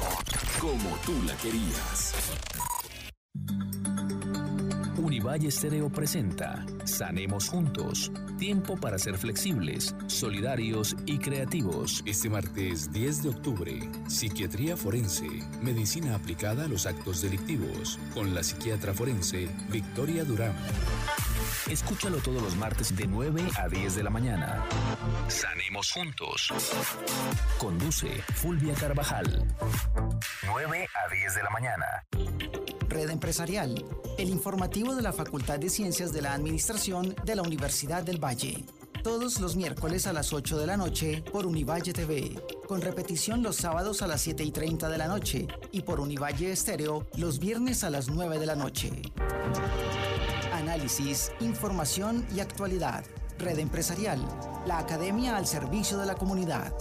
[0.60, 2.16] Como tú la querías.
[5.26, 8.12] Univalle Estéreo presenta Sanemos Juntos.
[8.38, 12.04] Tiempo para ser flexibles, solidarios y creativos.
[12.06, 15.28] Este martes 10 de octubre, Psiquiatría Forense,
[15.64, 20.54] Medicina aplicada a los actos delictivos, con la psiquiatra forense Victoria Durán.
[21.72, 24.64] Escúchalo todos los martes de 9 a 10 de la mañana.
[25.28, 26.54] Sanemos Juntos.
[27.58, 29.44] Conduce Fulvia Carvajal.
[30.46, 32.06] 9 a 10 de la mañana.
[32.96, 33.84] Red Empresarial,
[34.18, 38.64] el informativo de la Facultad de Ciencias de la Administración de la Universidad del Valle.
[39.04, 43.58] Todos los miércoles a las 8 de la noche por Univalle TV, con repetición los
[43.58, 47.84] sábados a las 7 y 30 de la noche y por Univalle Estéreo los viernes
[47.84, 48.90] a las 9 de la noche.
[50.54, 53.04] Análisis, información y actualidad.
[53.40, 54.26] Red Empresarial,
[54.66, 56.74] la academia al servicio de la comunidad.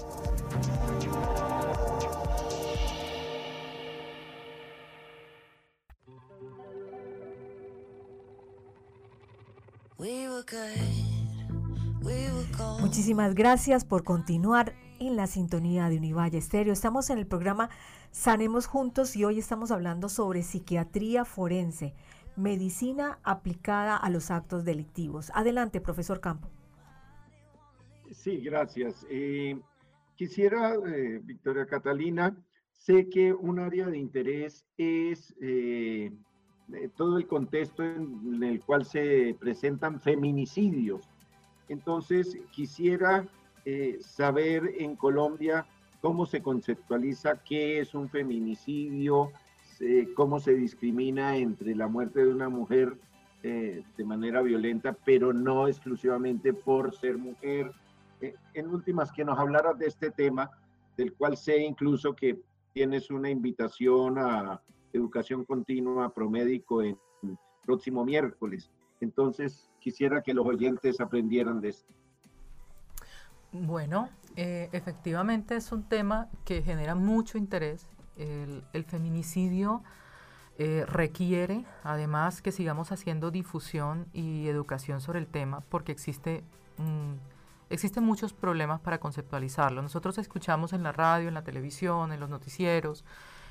[12.80, 16.72] Muchísimas gracias por continuar en la sintonía de Univalle Estéreo.
[16.72, 17.70] Estamos en el programa
[18.10, 21.94] Sanemos Juntos y hoy estamos hablando sobre psiquiatría forense,
[22.36, 25.30] medicina aplicada a los actos delictivos.
[25.32, 26.50] Adelante, profesor Campo.
[28.10, 29.06] Sí, gracias.
[29.08, 29.56] Eh,
[30.16, 32.36] quisiera, eh, Victoria Catalina,
[32.72, 36.12] sé que un área de interés es eh,
[36.96, 41.08] todo el contexto en el cual se presentan feminicidios.
[41.68, 43.26] Entonces, quisiera
[43.64, 45.66] eh, saber en Colombia
[46.00, 49.30] cómo se conceptualiza qué es un feminicidio,
[50.14, 52.96] cómo se discrimina entre la muerte de una mujer
[53.46, 57.72] eh, de manera violenta, pero no exclusivamente por ser mujer.
[58.22, 60.50] Eh, en últimas, que nos hablaras de este tema,
[60.96, 62.40] del cual sé incluso que
[62.72, 64.62] tienes una invitación a
[64.94, 66.98] educación continua promédico en
[67.64, 68.70] próximo miércoles.
[69.00, 71.92] Entonces, quisiera que los oyentes aprendieran de esto.
[73.52, 77.88] Bueno, eh, efectivamente es un tema que genera mucho interés.
[78.16, 79.82] El, feminicidio
[80.58, 86.44] eh, requiere, además, que sigamos haciendo difusión y educación sobre el tema, porque existe,
[87.70, 89.82] existen muchos problemas para conceptualizarlo.
[89.82, 93.04] Nosotros escuchamos en la radio, en la televisión, en los noticieros.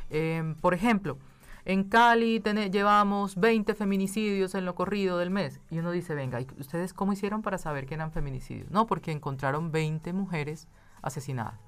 [0.09, 1.17] Em, por ejemplo,
[1.65, 5.61] en Cali llevamos 20 feminicidios en lo corrido del mes.
[5.69, 8.69] Y uno dice, venga, ¿y ustedes cómo hicieron para saber que eran feminicidios?
[8.69, 10.67] No, porque encontraron 20 mujeres
[11.01, 11.59] asesinadas.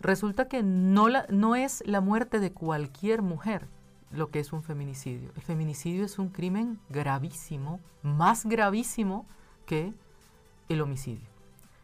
[0.00, 3.68] Resulta que no, la, no es la muerte de cualquier mujer
[4.10, 5.30] lo que es un feminicidio.
[5.36, 9.26] El feminicidio es un crimen gravísimo, más gravísimo
[9.66, 9.92] que
[10.68, 11.28] el homicidio.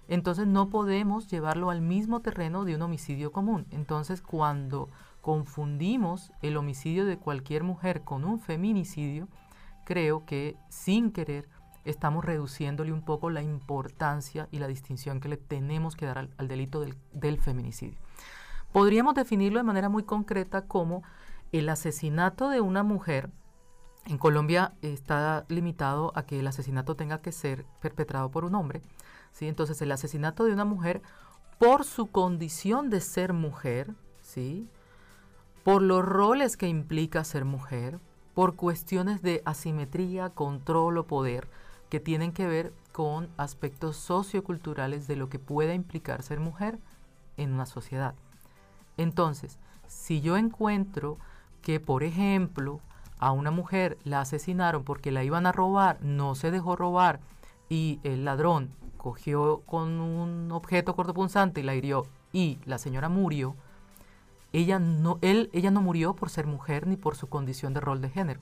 [0.09, 3.67] Entonces no podemos llevarlo al mismo terreno de un homicidio común.
[3.71, 4.89] Entonces cuando
[5.23, 9.29] confundimos el homicidio de cualquier mujer con un feminicidio,
[9.85, 11.49] creo que sin querer
[11.85, 16.49] estamos reduciéndole un poco la importancia y la distinción que le tenemos que dar al,
[16.49, 17.99] delito del, del, feminicidio.
[18.73, 21.03] Podríamos definirlo de manera muy concreta como
[21.53, 23.31] el asesinato de una mujer.
[24.07, 28.83] En Colombia está limitado a que el asesinato tenga que ser perpetrado por un hombre.
[29.33, 29.47] ¿sí?
[29.47, 31.03] Entonces, el asesinato de una mujer
[31.59, 34.69] por su condición de ser mujer, ¿sí?
[35.65, 38.01] Por los roles que implica ser mujer,
[38.35, 41.49] por cuestiones de asimetría, control o poder
[41.89, 46.79] que tienen que ver con aspectos socioculturales de lo que pueda implicar ser mujer
[47.37, 48.15] en una sociedad.
[48.97, 51.19] Entonces, si yo encuentro
[51.61, 52.81] que, por ejemplo,
[53.19, 57.21] a una mujer la asesinaron porque la iban a robar, no se dejó robar
[57.69, 63.55] y el ladrón cogió con un objeto cortopunzante y la hirió y la señora murió,
[64.53, 68.01] ella no, él, ella no murió por ser mujer ni por su condición de rol
[68.01, 68.41] de género.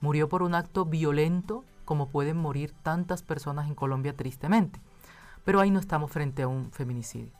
[0.00, 4.80] Murió por un acto violento como pueden morir tantas personas en Colombia tristemente.
[5.44, 7.32] Pero ahí no estamos frente a un feminicidio.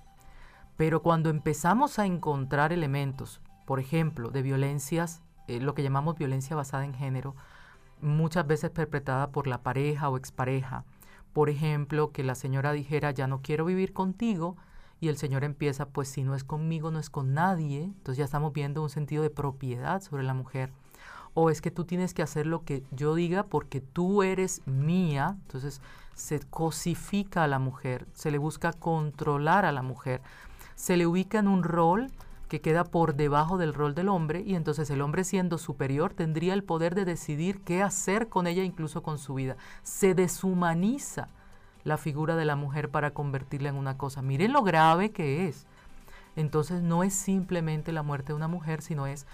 [0.76, 6.54] Pero cuando empezamos a encontrar elementos, por ejemplo, de violencias, eh, lo que llamamos violencia
[6.54, 7.34] basada en género,
[8.00, 10.84] muchas veces perpetrada por la pareja o expareja,
[11.32, 14.56] por ejemplo, que la señora dijera, ya no quiero vivir contigo,
[15.00, 17.84] y el Señor empieza, pues si no es conmigo, no es con nadie.
[17.84, 20.72] Entonces ya estamos viendo un sentido de propiedad sobre la mujer.
[21.34, 25.36] O es que tú tienes que hacer lo que yo diga porque tú eres mía.
[25.42, 25.82] Entonces
[26.14, 30.22] se cosifica a la mujer, se le busca controlar a la mujer,
[30.74, 32.10] se le ubica en un rol
[32.48, 36.54] que queda por debajo del rol del hombre y entonces el hombre siendo superior tendría
[36.54, 39.56] el poder de decidir qué hacer con ella incluso con su vida.
[39.82, 41.28] Se deshumaniza
[41.86, 44.20] la figura de la mujer para convertirla en una cosa.
[44.20, 45.66] Miren lo grave que es.
[46.34, 49.24] Entonces no es simplemente la muerte de una mujer, sino es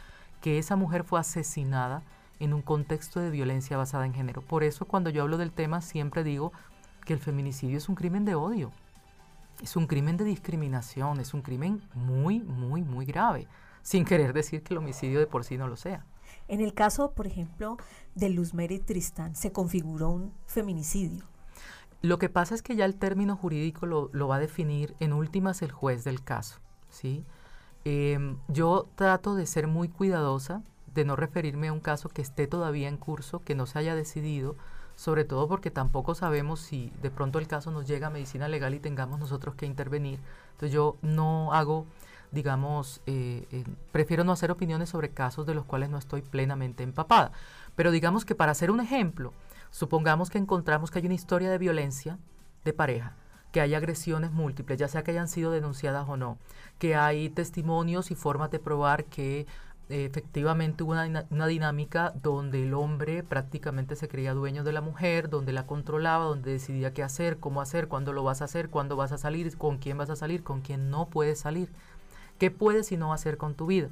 [0.43, 2.03] que esa mujer fue asesinada
[2.41, 4.43] en un contexto de violencia basada en género.
[4.43, 6.53] Por eso cuando yo hablo del tema siempre digo
[7.07, 8.71] que el feminicidio es un crimen de odio,
[9.63, 13.49] es un crimen de discriminación, es un crimen muy, muy, muy grave,
[13.81, 16.05] sin querer decir que el homicidio de por sí no lo sea.
[16.49, 17.79] En el caso, por ejemplo,
[18.15, 21.32] de Luz Mary Tristán, se configuró un feminicidio.
[22.03, 25.63] Lo que pasa es que ya el término jurídico lo, va a definir en últimas
[25.63, 26.59] el juez del caso,
[26.91, 27.25] ¿sí?
[27.85, 30.63] Em, yo trato de ser muy cuidadosa,
[30.95, 33.95] de no referirme a un caso que esté todavía en curso, que no se haya
[33.95, 34.57] decidido,
[34.97, 38.75] sobre todo porque tampoco sabemos si de pronto el caso nos llega a medicina legal
[38.75, 40.19] y tengamos nosotros que intervenir.
[40.53, 41.87] Entonces yo no hago,
[42.33, 46.83] digamos, eh, eh, prefiero no hacer opiniones sobre casos de los cuales no estoy plenamente
[46.83, 47.31] empapada.
[47.77, 49.33] Pero digamos que para hacer un ejemplo,
[49.73, 52.19] Supongamos que encontramos que hay una historia de violencia
[52.63, 53.17] de pareja,
[53.53, 56.37] que hay agresiones múltiples, ya sea que hayan sido denunciadas o no,
[56.79, 59.47] que hay testimonios y formas de probar que
[59.89, 65.31] eh, efectivamente hubo una, dinámica donde el hombre prácticamente se creía dueño de la mujer,
[65.31, 68.97] donde la controlaba, donde decidía qué hacer, cómo hacer, cuándo lo vas a hacer, cuándo
[68.97, 71.71] vas a salir, con quién vas a salir, con quién no puedes salir,
[72.39, 73.89] qué puedes y no hacer con tu vida.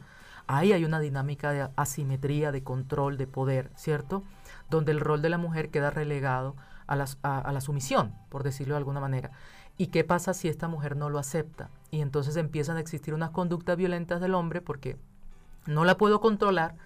[0.46, 4.24] Ahí hay una dinámica de asimetría, de control, de poder, ¿cierto?
[4.70, 6.56] Donde el rol de la mujer queda relegado
[6.86, 9.30] a la, a, la sumisión, por decirlo de alguna manera.
[9.76, 11.70] ¿Y qué pasa si esta mujer no lo acepta?
[11.90, 14.96] Y entonces empiezan a existir unas conductas violentas del hombre porque
[15.66, 16.76] no la puedo controlar,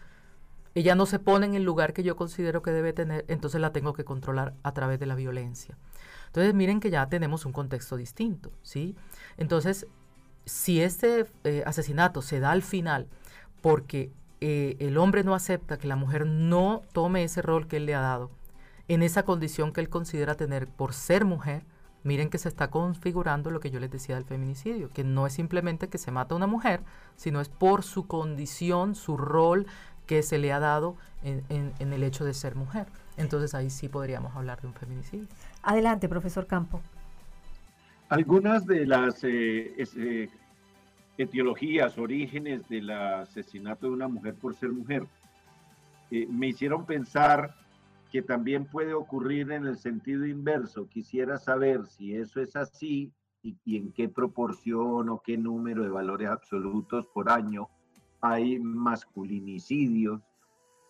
[0.74, 3.72] ella no se pone en el lugar que yo considero que debe tener, entonces la
[3.72, 5.78] tengo que controlar a través de la violencia.
[6.26, 8.96] Entonces miren que ya tenemos un contexto distinto, ¿sí?
[9.36, 9.86] Entonces,
[10.44, 13.06] si este eh, asesinato se da al final
[13.60, 14.12] porque
[14.46, 17.94] eh, el hombre no acepta que la mujer no tome ese rol que él le
[17.94, 18.30] ha dado,
[18.88, 21.64] en esa condición que él considera tener por ser mujer,
[22.02, 25.32] miren que se está configurando lo que yo les decía del feminicidio, que no es
[25.32, 26.82] simplemente que se mata a una mujer,
[27.16, 29.66] sino es por su condición, su rol
[30.06, 32.86] que se le ha dado en, el hecho de ser mujer.
[33.16, 35.26] Entonces ahí sí podríamos hablar de un feminicidio.
[35.62, 36.82] Adelante, profesor Campo.
[38.10, 40.28] Algunas de las eh, eh,
[41.16, 45.06] etiologías, orígenes del asesinato de una mujer por ser mujer,
[46.10, 47.54] eh, me hicieron pensar
[48.10, 50.88] que también puede ocurrir en el sentido inverso.
[50.88, 53.12] Quisiera saber si eso es así
[53.42, 57.68] y, en qué proporción o qué número de valores absolutos por año
[58.20, 60.22] hay masculinicidios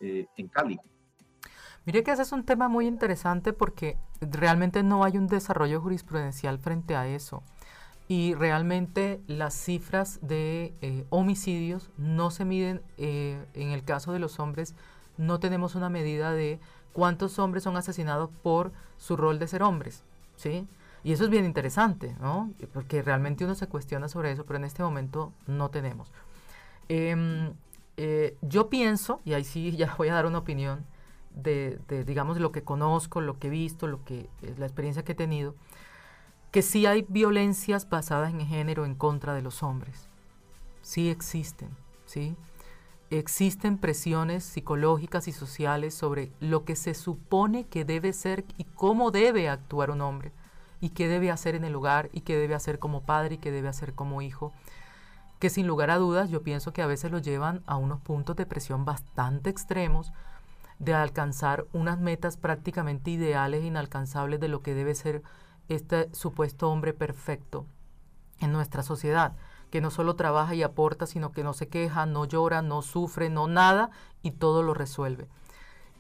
[0.01, 0.79] eh, en Cali.
[1.87, 6.59] Mire que ese es un tema muy interesante porque realmente no hay un desarrollo jurisprudencial
[6.59, 7.43] frente a eso
[8.07, 14.19] y realmente las cifras de eh, homicidios no se miden, eh, en el caso de
[14.19, 14.75] los hombres,
[15.17, 16.61] no tenemos una medida de
[16.93, 20.03] cuántos hombres son asesinados por su rol de ser hombres,
[20.37, 20.67] ¿sí?
[21.03, 22.51] Y eso es bien interesante, ¿no?
[22.73, 26.13] Porque realmente uno se cuestiona sobre eso, pero en este momento no tenemos.
[26.89, 27.53] Em,
[27.97, 30.85] eh, yo pienso, y ahí sí ya voy a dar una opinión
[31.35, 34.29] de, de, digamos, lo que conozco, lo que he visto, lo que,
[34.59, 35.55] la experiencia que he tenido,
[36.55, 40.09] que sí hay violencias basadas en género en contra de los hombres.
[40.83, 41.69] Sí existen,
[42.07, 42.37] ¿sí?
[43.11, 49.11] Existen presiones psicológicas y sociales sobre lo que se supone que debe ser y cómo
[49.11, 50.31] debe actuar un hombre,
[50.81, 53.51] y qué debe hacer en el hogar, y qué debe hacer como padre, y qué
[53.51, 54.53] debe hacer como hijo.
[55.41, 58.37] que sin lugar a dudas yo pienso que a veces lo llevan a unos puntos
[58.37, 60.13] de presión bastante extremos
[60.79, 65.25] de alcanzar unas metas prácticamente ideales e inalcanzables de lo que debe ser
[65.69, 67.67] este supuesto hombre perfecto
[68.41, 69.37] en nuestra sociedad,
[69.71, 73.31] que no solo trabaja y aporta, sino que no se queja, no llora, no sufre,
[73.31, 73.91] no nada
[74.23, 75.29] y todo lo resuelve.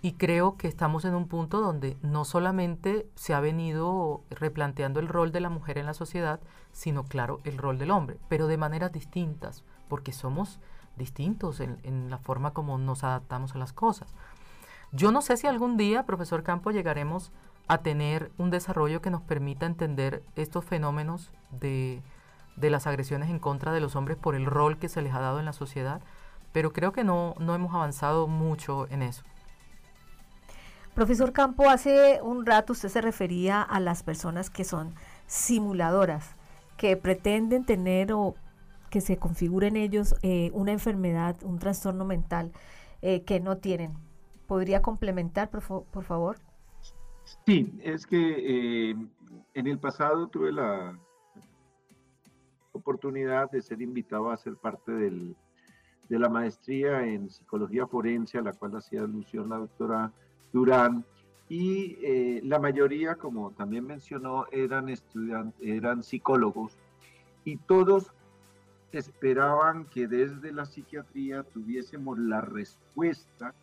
[0.02, 5.08] Y creo que estamos en un punto donde no solamente se ha venido replanteando el
[5.08, 6.40] rol de la mujer en la sociedad,
[6.72, 10.60] sino claro, el rol del hombre, pero de maneras distintas, porque somos
[10.96, 14.14] distintos en, en la forma como nos adaptamos a las cosas.
[14.92, 17.32] Yo no sé si algún día, profesor Campo, llegaremos
[17.66, 22.02] a tener un desarrollo que nos permita entender estos fenómenos de,
[22.56, 25.20] de, las agresiones en contra de los hombres por el rol que se les ha
[25.20, 26.00] dado en la sociedad,
[26.52, 29.24] pero creo que no, no hemos avanzado mucho en eso.
[30.94, 34.94] Profesor Campo, hace un rato usted se refería a las personas que son
[35.26, 36.36] simuladoras,
[36.76, 38.36] que pretenden tener o
[38.90, 42.52] que se configure en ellos eh, una enfermedad, un trastorno mental
[43.02, 43.94] eh, que no tienen.
[44.46, 46.36] ¿Podría complementar, por, por favor?
[47.46, 48.96] Sí, es que eh,
[49.54, 50.98] en el pasado tuve la
[52.72, 55.36] oportunidad de ser invitado a ser parte del,
[56.08, 60.12] de la maestría en psicología forense, a la cual hacía alusión la doctora
[60.52, 61.04] Durán,
[61.48, 64.92] y eh, la mayoría, como también mencionó, eran
[65.60, 66.78] eran psicólogos,
[67.44, 68.10] y todos
[68.92, 73.54] esperaban que desde la psiquiatría tuviésemos la respuesta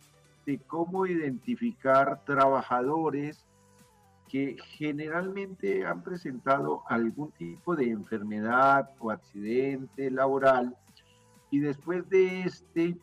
[0.46, 3.44] de cómo identificar trabajadores
[4.28, 10.76] que generalmente han presentado algún tipo de enfermedad o accidente laboral
[11.50, 12.96] y después de este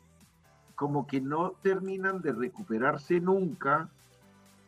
[0.75, 3.89] como que no terminan de recuperarse nunca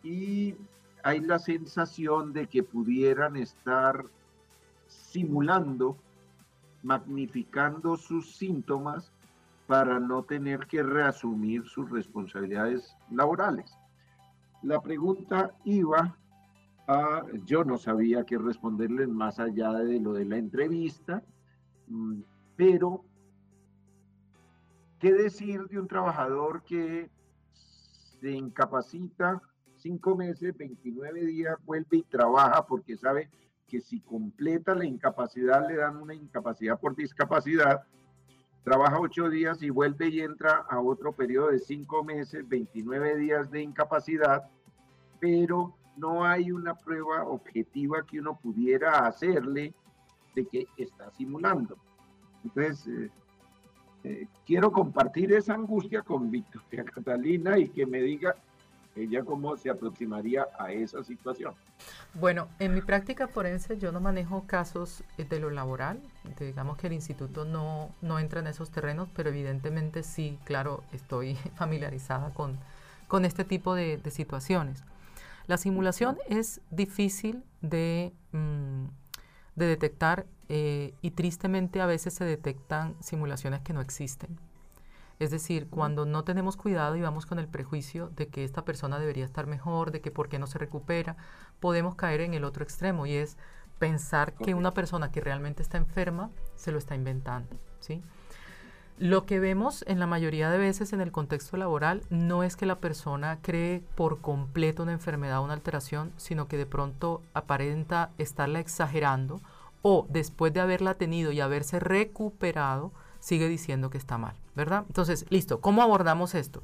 [0.03, 0.55] y
[1.03, 4.05] hay la sensación de que pudieran estar
[4.87, 5.97] simulando,
[6.83, 9.11] magnificando sus síntomas
[9.67, 13.73] para no tener que reasumir sus responsabilidades laborales.
[14.63, 16.17] La pregunta iba
[17.45, 21.23] yo no sabía qué responderles más allá de lo de la entrevista,
[21.87, 22.21] mm,
[22.55, 23.03] pero
[24.99, 27.09] ¿qué decir de un trabajador que
[28.19, 29.41] se incapacita
[29.81, 33.29] cinco meses, 29 días, vuelve y trabaja porque sabe
[33.67, 37.81] que si completa la incapacidad le dan una incapacidad por discapacidad,
[38.63, 43.49] trabaja ocho días y vuelve y entra a otro periodo de cinco meses, 29 días
[43.49, 44.43] de incapacidad,
[45.19, 49.73] pero no hay una prueba objetiva que uno pudiera hacerle
[50.35, 51.77] de que está simulando.
[52.43, 53.09] Entonces, eh,
[54.03, 58.35] eh, quiero compartir esa angustia con Victoria Catalina y que me diga
[58.95, 61.53] ella cómo se aproximaría a esa situación.
[62.13, 66.01] Bueno, en mi práctica forense yo no manejo casos eh, de lo laboral,
[66.39, 71.35] digamos que el instituto no, no entra en esos terrenos, pero evidentemente sí, claro, estoy
[71.55, 72.57] familiarizada con,
[73.07, 74.83] con este tipo de, de situaciones.
[75.47, 78.85] La simulación es difícil de, mm,
[79.55, 84.37] de detectar eh, y tristemente a veces se detectan simulaciones que no existen.
[85.19, 88.97] Es decir, cuando no tenemos cuidado y vamos con el prejuicio de que esta persona
[88.97, 91.15] debería estar mejor, de que por qué no se recupera,
[91.59, 93.37] podemos caer en el otro extremo y es
[93.77, 98.01] pensar que una persona que realmente está enferma se lo está inventando, ¿sí?
[99.01, 102.67] Lo que vemos en la mayoría de veces en el contexto laboral no es que
[102.67, 108.11] la persona cree por completo una enfermedad o una alteración, sino que de pronto aparenta
[108.19, 109.41] estarla exagerando
[109.81, 114.83] o después de haberla tenido y haberse recuperado, sigue diciendo que está mal, ¿verdad?
[114.85, 116.61] Entonces, listo, ¿cómo abordamos esto?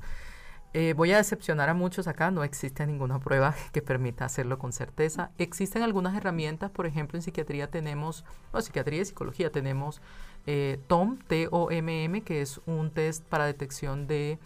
[0.73, 4.73] Eh, voy a decepcionar a muchos acá, no existe ninguna prueba que permita hacerlo con
[4.73, 5.31] certeza.
[5.39, 10.03] Existen algunas herramientas, por ejemplo, en psiquiatría tenemos, no, psiquiatría y psicología tenemos
[10.47, 14.39] eh, TOM, T-O-M-M, que es un test para detección de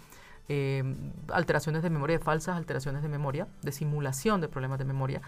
[0.50, 0.84] eh,
[1.32, 5.22] alteraciones de memoria, de falsas alteraciones de memoria, de simulación de problemas de memoria,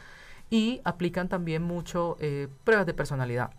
[0.49, 3.51] y aplican también mucho eh, pruebas de personalidad.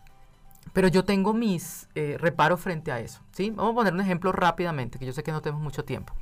[0.73, 3.21] Pero yo tengo mis reparos frente a eso.
[3.33, 3.51] ¿sí?
[3.51, 6.15] Vamos a poner un ejemplo rápidamente, que yo sé que no tenemos mucho tiempo.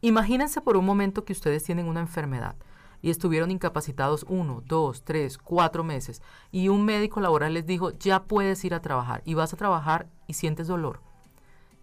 [0.00, 2.56] Imagínense por un momento que ustedes tienen una enfermedad
[3.02, 6.22] y estuvieron incapacitados uno, dos, tres, cuatro meses.
[6.52, 10.08] Y un médico laboral les dijo, ya puedes ir a trabajar y vas a trabajar
[10.26, 11.00] y sientes dolor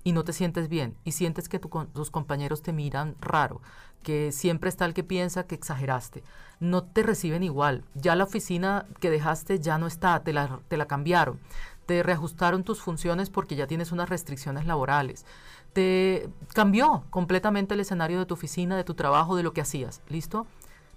[0.04, 3.62] y no te sientes bien y sientes que tus compañeros te miran raro,
[4.04, 6.24] que siempre está el que piensa que exageraste,
[6.60, 10.78] no te reciben igual, ya la oficina que dejaste ya no está, te la, te
[10.78, 11.40] la cambiaron,
[11.86, 15.26] te reajustaron tus funciones porque ya tienes unas restricciones laborales,
[15.72, 20.02] te cambió completamente el escenario de tu oficina, de tu trabajo, de lo que hacías,
[20.10, 20.46] ¿listo?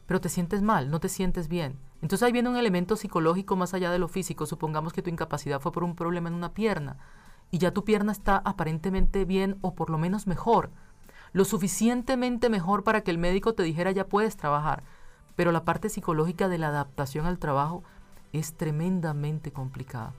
[0.06, 1.78] Pero te sientes mal, no te sientes bien.
[2.02, 4.46] Entonces ahí viene un elemento psicológico más allá de lo físico.
[4.46, 6.98] Supongamos que tu incapacidad fue por un problema en una pierna
[7.50, 10.70] y ya tu pierna está aparentemente bien o por lo menos mejor,
[11.32, 14.82] lo suficientemente mejor para que el médico te dijera ya puedes trabajar,
[15.36, 17.82] pero la parte psicológica de la adaptación al trabajo
[18.32, 20.12] es tremendamente complicada.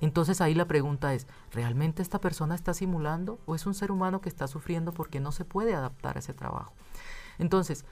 [0.00, 4.20] Entonces ahí la pregunta es, ¿realmente esta persona está simulando o es un ser humano
[4.20, 6.72] que está sufriendo porque no se puede adaptar a ese trabajo?
[7.38, 7.84] Entonces,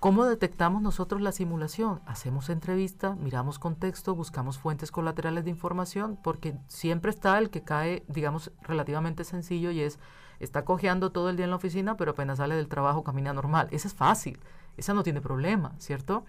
[0.00, 2.00] ¿cómo detectamos nosotros la simulación?
[2.06, 8.04] Hacemos entrevista, miramos contexto, buscamos fuentes colaterales de información, porque siempre está el que cae,
[8.08, 9.98] digamos, relativamente sencillo y es,
[10.40, 13.68] está cojeando todo el día en la oficina, pero apenas sale del trabajo camina normal.
[13.70, 14.40] Ese es fácil,
[14.76, 16.24] esa no tiene problema, ¿cierto?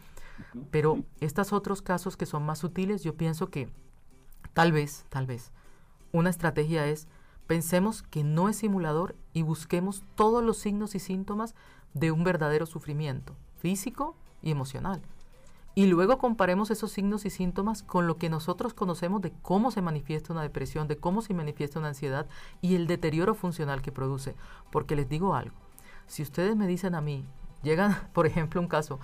[0.71, 3.69] Pero estos otros casos que son más sutiles, yo pienso que
[4.53, 5.51] Tal vez, tal vez.
[6.11, 7.07] Una estrategia es
[7.47, 11.55] pensemos que no es simulador y busquemos todos los signos y síntomas
[11.93, 15.01] de un verdadero sufrimiento físico y emocional.
[15.75, 19.81] Y luego comparemos esos signos y síntomas con lo que nosotros conocemos de cómo se
[19.81, 22.27] manifiesta una depresión, de cómo se manifiesta una ansiedad
[22.61, 24.35] y el deterioro funcional que produce.
[24.71, 25.55] Porque les digo algo,
[26.07, 27.23] si ustedes me dicen a mí,
[27.63, 28.99] llegan, por ejemplo, un caso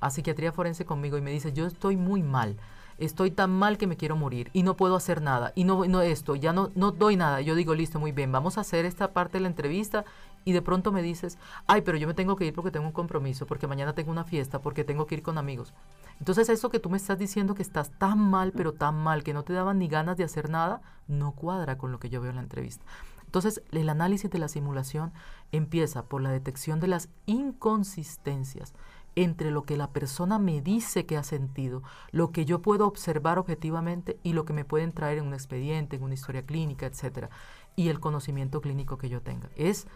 [0.00, 2.56] a psiquiatría forense conmigo y me dice, yo estoy muy mal,
[2.98, 6.00] estoy tan mal que me quiero morir y no puedo hacer nada y no, no
[6.00, 7.40] esto, ya no, no doy nada.
[7.40, 10.04] Yo digo, listo, muy bien, vamos a hacer esta parte de la entrevista
[10.46, 12.92] y de pronto me dices, ay, pero yo me tengo que ir porque tengo un
[12.92, 15.74] compromiso, porque mañana tengo una fiesta, porque tengo que ir con amigos.
[16.20, 19.34] Entonces eso que tú me estás diciendo que estás tan mal, pero tan mal, que
[19.34, 22.30] no te daban ni ganas de hacer nada, no cuadra con lo que yo veo
[22.30, 22.84] en la entrevista.
[23.24, 25.12] Entonces, el análisis de la simulación
[25.50, 28.72] empieza por la detección de las inconsistencias
[29.16, 31.82] entre lo que la persona me dice que ha sentido,
[32.12, 35.96] lo que yo puedo observar objetivamente y lo que me pueden traer en un expediente,
[35.96, 37.30] en una historia clínica, etcétera,
[37.74, 39.50] y el conocimiento clínico que yo tenga.
[39.56, 39.88] Es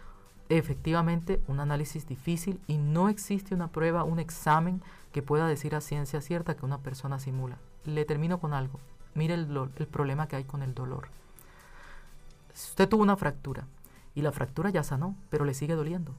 [0.59, 4.83] efectivamente un análisis difícil y no existe una prueba, un examen
[5.13, 7.59] que pueda decir a ciencia cierta que una persona simula.
[7.85, 8.81] Le termino con algo.
[9.15, 11.09] Mire el, el problema que hay con el dolor.
[12.55, 13.67] usted tuvo una fractura
[14.15, 16.15] y la fractura ya sanó, pero le sigue doliendo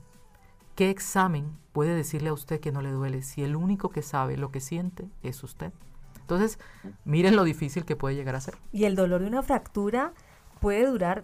[0.76, 4.38] ¿Qué examen puede decirle a usted que no le duele si el único que sabe
[4.38, 5.74] lo que siente es usted?
[6.22, 6.60] Entonces,
[7.04, 8.58] miren lo difícil que puede llegar a ser.
[8.72, 10.14] Y el dolor de una fractura
[10.62, 11.24] puede durar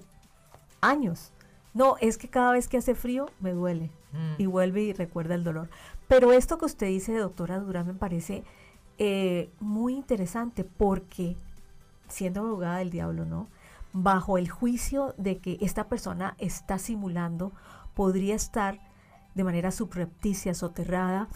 [0.81, 1.31] años.
[1.77, 4.41] No, es que cada vez que hace frío me duele mm.
[4.41, 5.69] y vuelve y recuerda el dolor.
[6.07, 8.43] Pero esto que usted dice, doctora Durán, me parece
[8.97, 11.37] eh, muy interesante porque,
[12.07, 13.47] siendo abogada del diablo, ¿no?
[13.93, 17.51] Bajo el juicio de que esta persona está simulando,
[17.93, 18.79] podría estar
[19.35, 21.27] de manera subrepticia, soterrada,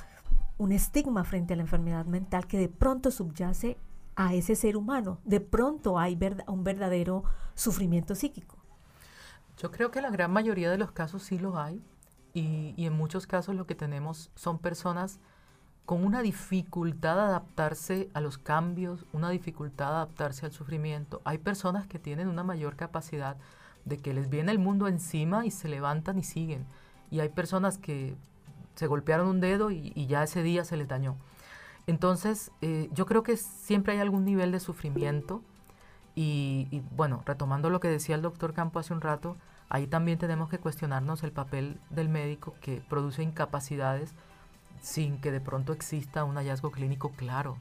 [0.58, 3.78] un estigma frente a la enfermedad mental que de pronto subyace
[4.16, 5.20] a ese ser humano.
[5.24, 6.18] De pronto hay
[6.48, 8.61] un verdadero sufrimiento psíquico.
[9.58, 11.82] Yo creo que la gran mayoría de los casos sí lo hay
[12.34, 15.20] y, y en muchos casos lo que tenemos son personas
[15.86, 21.22] con una dificultad de adaptarse a los cambios, una dificultad de adaptarse al sufrimiento.
[21.26, 23.38] Hay personas que tienen una mayor capacidad
[23.86, 26.66] de que les viene el mundo encima y se levantan y siguen
[27.12, 28.16] y hay personas que
[28.76, 31.18] se golpearon un dedo y, ya ese día se les dañó.
[31.86, 35.44] Entonces, eh, yo creo que siempre hay algún nivel de sufrimiento
[36.16, 39.38] y, bueno, retomando lo que decía el doctor Campo hace un rato,
[39.70, 44.14] ahí también tenemos que cuestionarnos el papel del médico que produce incapacidades
[44.82, 47.58] sin que de pronto exista un hallazgo clínico claro.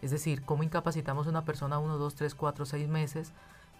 [0.00, 3.32] Es decir, cómo incapacitamos a una persona uno, dos, tres, cuatro, seis meses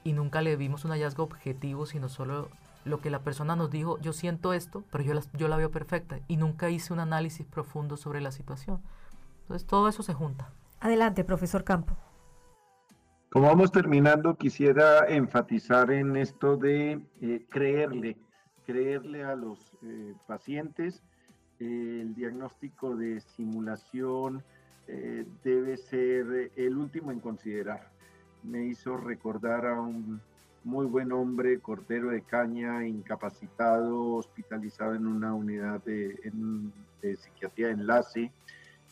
[0.02, 2.48] y nunca le vimos un hallazgo objetivo, sino solo
[2.84, 5.70] lo que la persona nos dijo, yo siento esto, pero yo la, yo la veo
[5.70, 8.80] perfecta y nunca hice un análisis profundo sobre la situación.
[9.42, 10.50] Entonces todo eso se junta.
[10.80, 11.96] Adelante, profesor Campo.
[13.30, 18.16] Como vamos terminando, quisiera enfatizar en esto de eh, creerle,
[18.64, 21.02] creerle a los eh, pacientes.
[21.60, 24.42] Eh, el diagnóstico de simulación
[25.44, 27.90] debe ser el último en considerar.
[28.42, 30.22] Me hizo recordar a un
[30.64, 36.16] muy buen hombre, cortero de caña, incapacitado, hospitalizado en una unidad de,
[37.18, 38.32] psiquiatría de enlace.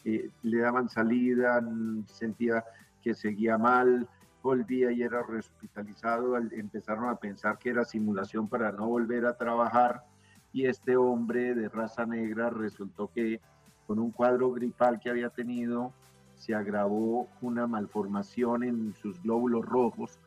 [0.05, 1.67] Le daban salida,
[2.09, 2.63] sentía
[3.03, 4.07] que seguía mal,
[4.47, 6.37] volvía y era rehospitalizado.
[6.37, 10.05] Empezaron a pensar que era simulación para no volver a trabajar.
[10.53, 13.41] Y este hombre de raza negra resultó que
[13.87, 15.93] con un cuadro gripal que había tenido,
[16.37, 20.19] se agravó una malformación en sus glóbulos rojos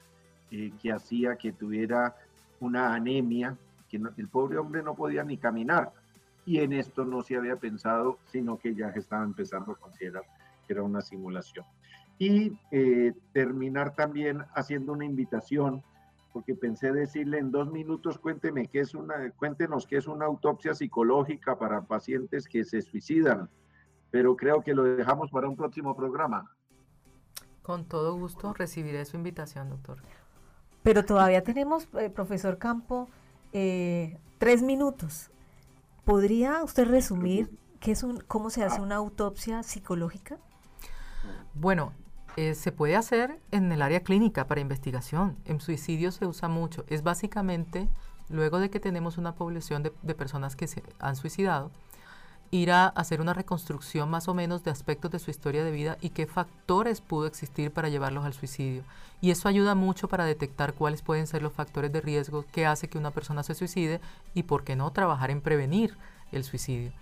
[0.51, 2.15] eh, que hacía que tuviera
[2.59, 3.55] una anemia,
[3.89, 5.91] que el pobre hombre no podía ni caminar.
[6.45, 10.23] Y en esto no se había pensado, sino que ya estaba empezando a considerar
[10.65, 11.65] que era una simulación.
[12.19, 15.81] Y eh, terminar también haciendo una invitación,
[16.31, 20.75] porque pensé decirle en dos minutos, cuénteme qué es una, cuéntenos qué es una autopsia
[20.75, 23.49] psicológica para pacientes que se suicidan,
[24.11, 26.53] pero creo que lo dejamos para un próximo programa.
[27.63, 30.01] Con todo gusto recibiré su invitación, doctor.
[30.83, 33.09] Pero todavía tenemos, eh, profesor Campo,
[33.53, 35.31] eh, tres minutos.
[36.03, 37.49] ¿Podría usted resumir
[37.79, 40.37] qué es un, cómo se hace una autopsia psicológica?
[41.53, 41.93] Bueno,
[42.39, 45.35] eh, se puede hacer en el área clínica para investigación.
[45.43, 46.85] En suicidio se usa mucho.
[46.87, 47.89] Es básicamente,
[48.29, 51.69] luego de que tenemos una población de, de personas que se han suicidado,
[52.49, 55.97] ir a hacer una reconstrucción más o menos de aspectos de su historia de vida
[55.99, 58.83] y qué factores pudo existir para llevarlos al suicidio.
[59.19, 62.87] Y eso ayuda mucho para detectar cuáles pueden ser los factores de riesgo que hace
[62.87, 63.99] que una persona se suicide
[64.33, 65.97] y, por qué no, trabajar en prevenir
[66.31, 66.93] el suicidio.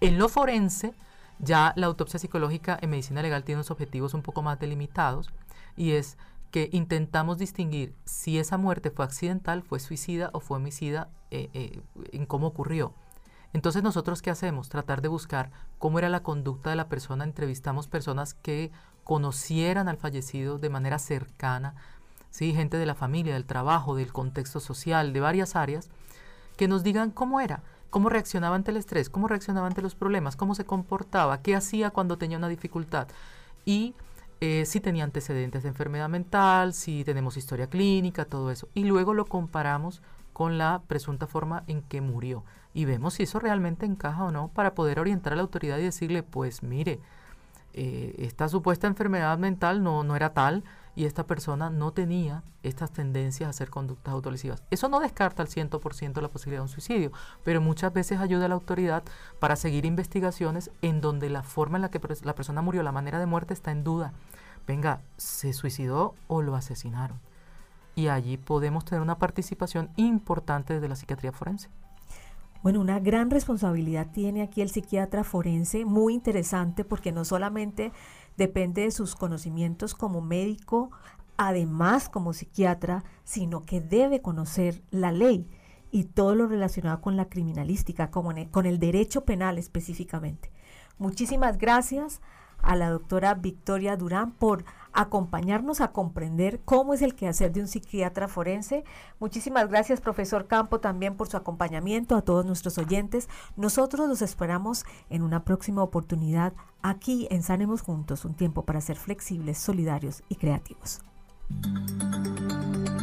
[0.00, 0.94] En lo forense,
[1.38, 5.30] ya la autopsia psicológica en medicina legal tiene unos objetivos un poco más delimitados
[5.76, 6.18] y es
[6.50, 11.82] que intentamos distinguir si esa muerte fue accidental, fue suicida o fue homicida, eh, eh,
[12.12, 12.94] en cómo ocurrió.
[13.52, 14.68] Entonces nosotros qué hacemos?
[14.68, 17.24] Tratar de buscar cómo era la conducta de la persona.
[17.24, 18.70] Entrevistamos personas que
[19.04, 21.74] conocieran al fallecido de manera cercana,
[22.30, 22.52] ¿sí?
[22.54, 25.88] gente de la familia, del trabajo, del contexto social, de varias áreas,
[26.56, 30.36] que nos digan cómo era, cómo reaccionaba ante el estrés, cómo reaccionaba ante los problemas,
[30.36, 33.08] cómo se comportaba, qué hacía cuando tenía una dificultad
[33.64, 33.94] y
[34.40, 38.68] eh, si tenía antecedentes de enfermedad mental, si tenemos historia clínica, todo eso.
[38.72, 40.00] Y luego lo comparamos
[40.32, 42.44] con la presunta forma en que murió.
[42.72, 45.82] Y vemos si eso realmente encaja o no para poder orientar a la autoridad y
[45.82, 47.00] decirle, pues mire,
[47.74, 50.64] eh, esta supuesta enfermedad mental no, no era tal
[50.98, 54.64] y esta persona no tenía estas tendencias a hacer conductas autolesivas.
[54.70, 57.12] Eso no descarta al 100% la posibilidad de un suicidio,
[57.44, 59.04] pero muchas veces ayuda a la autoridad
[59.38, 63.20] para seguir investigaciones en donde la forma en la que la persona murió, la manera
[63.20, 64.12] de muerte está en duda.
[64.66, 67.20] Venga, ¿se suicidó o lo asesinaron?
[67.94, 71.70] Y allí podemos tener una participación importante desde la psiquiatría forense.
[72.62, 77.92] Bueno, una gran responsabilidad tiene aquí el psiquiatra forense, muy interesante porque no solamente
[78.36, 80.90] depende de sus conocimientos como médico,
[81.36, 85.48] además como psiquiatra, sino que debe conocer la ley
[85.92, 90.50] y todo lo relacionado con la criminalística, como con el derecho penal específicamente.
[90.98, 92.20] Muchísimas gracias
[92.60, 97.68] a la doctora Victoria Durán por acompañarnos a comprender cómo es el quehacer de un
[97.68, 98.84] psiquiatra forense.
[99.20, 103.28] Muchísimas gracias, profesor Campo, también por su acompañamiento a todos nuestros oyentes.
[103.56, 108.96] Nosotros los esperamos en una próxima oportunidad aquí en Sanemos Juntos, un tiempo para ser
[108.96, 111.00] flexibles, solidarios y creativos.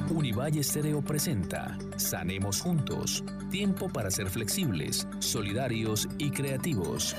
[0.09, 7.15] Univalle Stereo presenta Sanemos Juntos, tiempo para ser flexibles, solidarios y creativos.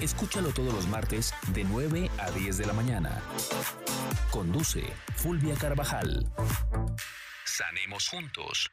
[0.00, 3.22] Escúchalo todos los martes de 9 a 10 de la mañana.
[4.30, 4.84] Conduce
[5.16, 6.30] Fulvia Carvajal.
[7.44, 8.68] Sanemos juntos.